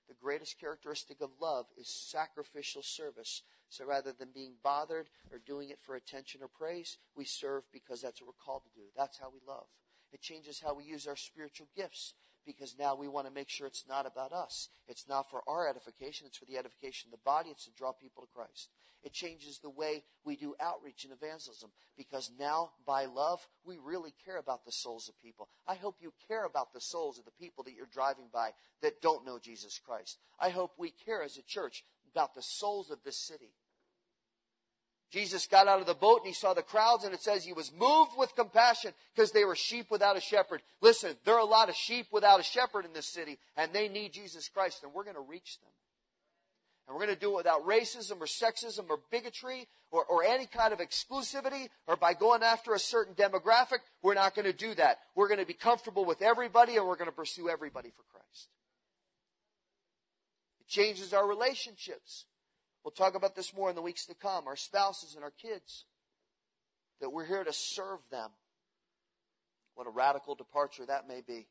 [0.09, 3.43] The greatest characteristic of love is sacrificial service.
[3.71, 8.03] So rather than being bothered or doing it for attention or praise, we serve because
[8.03, 8.87] that's what we're called to do.
[8.97, 9.67] That's how we love.
[10.13, 12.15] It changes how we use our spiritual gifts
[12.45, 14.69] because now we want to make sure it's not about us.
[14.89, 17.93] It's not for our edification, it's for the edification of the body, it's to draw
[17.93, 18.71] people to Christ.
[19.03, 24.13] It changes the way we do outreach and evangelism because now, by love, we really
[24.25, 25.49] care about the souls of people.
[25.67, 28.51] I hope you care about the souls of the people that you're driving by
[28.83, 30.19] that don't know Jesus Christ.
[30.39, 33.53] I hope we care as a church about the souls of this city.
[35.11, 37.53] Jesus got out of the boat and he saw the crowds and it says he
[37.53, 40.63] was moved with compassion because they were sheep without a shepherd.
[40.81, 43.89] Listen, there are a lot of sheep without a shepherd in this city and they
[43.89, 45.71] need Jesus Christ and we're going to reach them.
[46.87, 50.47] And we're going to do it without racism or sexism or bigotry or, or any
[50.47, 53.79] kind of exclusivity or by going after a certain demographic.
[54.03, 54.99] We're not going to do that.
[55.17, 58.49] We're going to be comfortable with everybody and we're going to pursue everybody for Christ.
[60.71, 62.27] Changes our relationships.
[62.85, 64.47] We'll talk about this more in the weeks to come.
[64.47, 65.85] Our spouses and our kids.
[67.01, 68.31] That we're here to serve them.
[69.75, 71.49] What a radical departure that may be.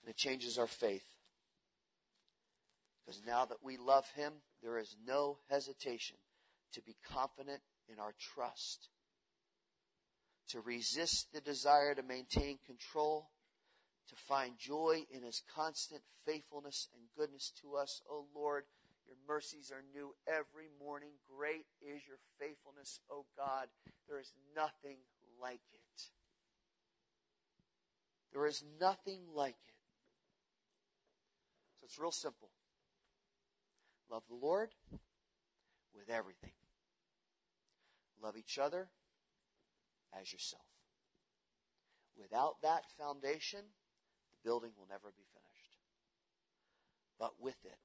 [0.00, 1.04] And it changes our faith.
[3.04, 6.18] Because now that we love Him, there is no hesitation
[6.72, 7.62] to be confident
[7.92, 8.90] in our trust,
[10.50, 13.30] to resist the desire to maintain control,
[14.08, 18.02] to find joy in His constant faithfulness and goodness to us.
[18.10, 18.64] O oh Lord,
[19.06, 21.10] your mercies are new every morning.
[21.28, 23.68] Great is your faithfulness, O oh God.
[24.08, 24.98] There is nothing
[25.40, 26.02] like it.
[28.32, 29.74] There is nothing like it.
[31.80, 32.50] So it's real simple.
[34.10, 34.70] Love the Lord
[35.94, 36.52] with everything.
[38.22, 38.88] Love each other
[40.18, 40.62] as yourself.
[42.18, 43.60] Without that foundation,
[44.46, 45.74] building will never be finished.
[47.18, 47.82] But with it,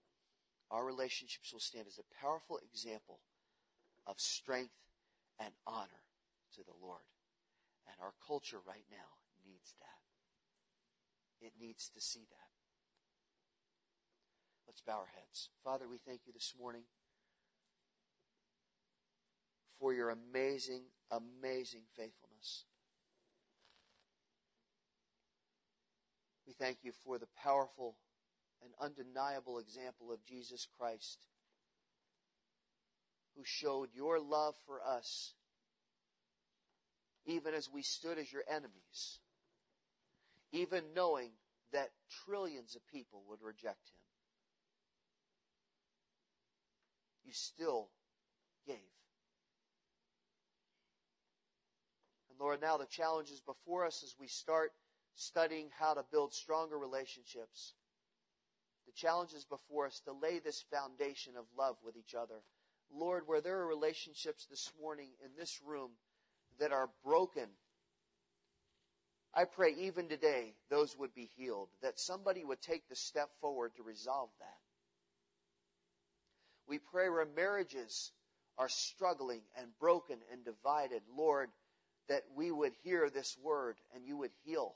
[0.69, 3.19] our relationships will stand as a powerful example
[4.05, 4.77] of strength
[5.39, 6.05] and honor
[6.53, 7.09] to the Lord.
[7.89, 11.45] And our culture right now needs that.
[11.45, 12.51] It needs to see that.
[14.67, 15.49] Let's bow our heads.
[15.63, 16.83] Father, we thank you this morning
[19.79, 22.65] for your amazing, amazing faithfulness.
[26.51, 27.95] We thank you for the powerful
[28.61, 31.27] and undeniable example of Jesus Christ,
[33.37, 35.33] who showed your love for us
[37.25, 39.19] even as we stood as your enemies,
[40.51, 41.29] even knowing
[41.71, 41.91] that
[42.25, 44.01] trillions of people would reject him.
[47.23, 47.87] you still
[48.67, 48.75] gave.
[52.29, 54.73] And Lord, now the challenge is before us as we start
[55.15, 57.73] studying how to build stronger relationships.
[58.85, 62.43] The challenge is before us to lay this foundation of love with each other.
[62.93, 65.91] Lord, where there are relationships this morning in this room
[66.59, 67.47] that are broken,
[69.33, 73.75] I pray even today those would be healed, that somebody would take the step forward
[73.75, 74.57] to resolve that.
[76.67, 78.11] We pray where marriages
[78.57, 81.49] are struggling and broken and divided, Lord,
[82.09, 84.75] that we would hear this word and you would heal.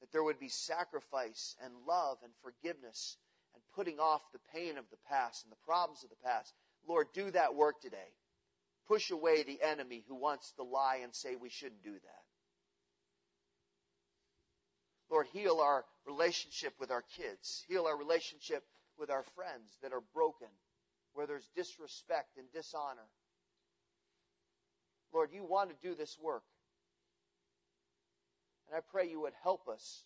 [0.00, 3.16] That there would be sacrifice and love and forgiveness
[3.54, 6.54] and putting off the pain of the past and the problems of the past.
[6.86, 8.14] Lord, do that work today.
[8.86, 12.22] Push away the enemy who wants to lie and say we shouldn't do that.
[15.10, 17.64] Lord, heal our relationship with our kids.
[17.68, 18.62] Heal our relationship
[18.98, 20.48] with our friends that are broken,
[21.14, 23.08] where there's disrespect and dishonor.
[25.12, 26.42] Lord, you want to do this work.
[28.68, 30.04] And I pray you would help us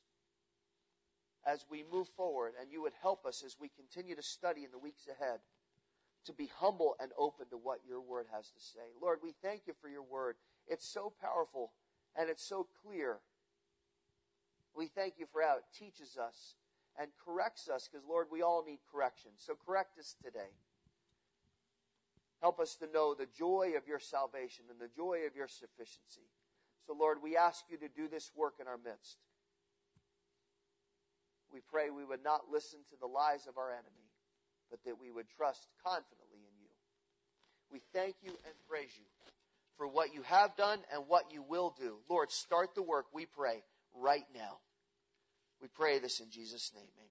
[1.44, 4.70] as we move forward, and you would help us as we continue to study in
[4.70, 5.40] the weeks ahead
[6.24, 8.94] to be humble and open to what your word has to say.
[9.00, 10.36] Lord, we thank you for your word.
[10.68, 11.72] It's so powerful
[12.16, 13.18] and it's so clear.
[14.76, 16.54] We thank you for how it teaches us
[16.98, 19.32] and corrects us because, Lord, we all need correction.
[19.36, 20.54] So correct us today.
[22.40, 26.28] Help us to know the joy of your salvation and the joy of your sufficiency.
[26.86, 29.18] So, Lord, we ask you to do this work in our midst.
[31.52, 34.08] We pray we would not listen to the lies of our enemy,
[34.70, 36.70] but that we would trust confidently in you.
[37.70, 39.04] We thank you and praise you
[39.76, 41.96] for what you have done and what you will do.
[42.08, 43.62] Lord, start the work, we pray,
[43.94, 44.58] right now.
[45.60, 46.88] We pray this in Jesus' name.
[46.96, 47.08] Amen.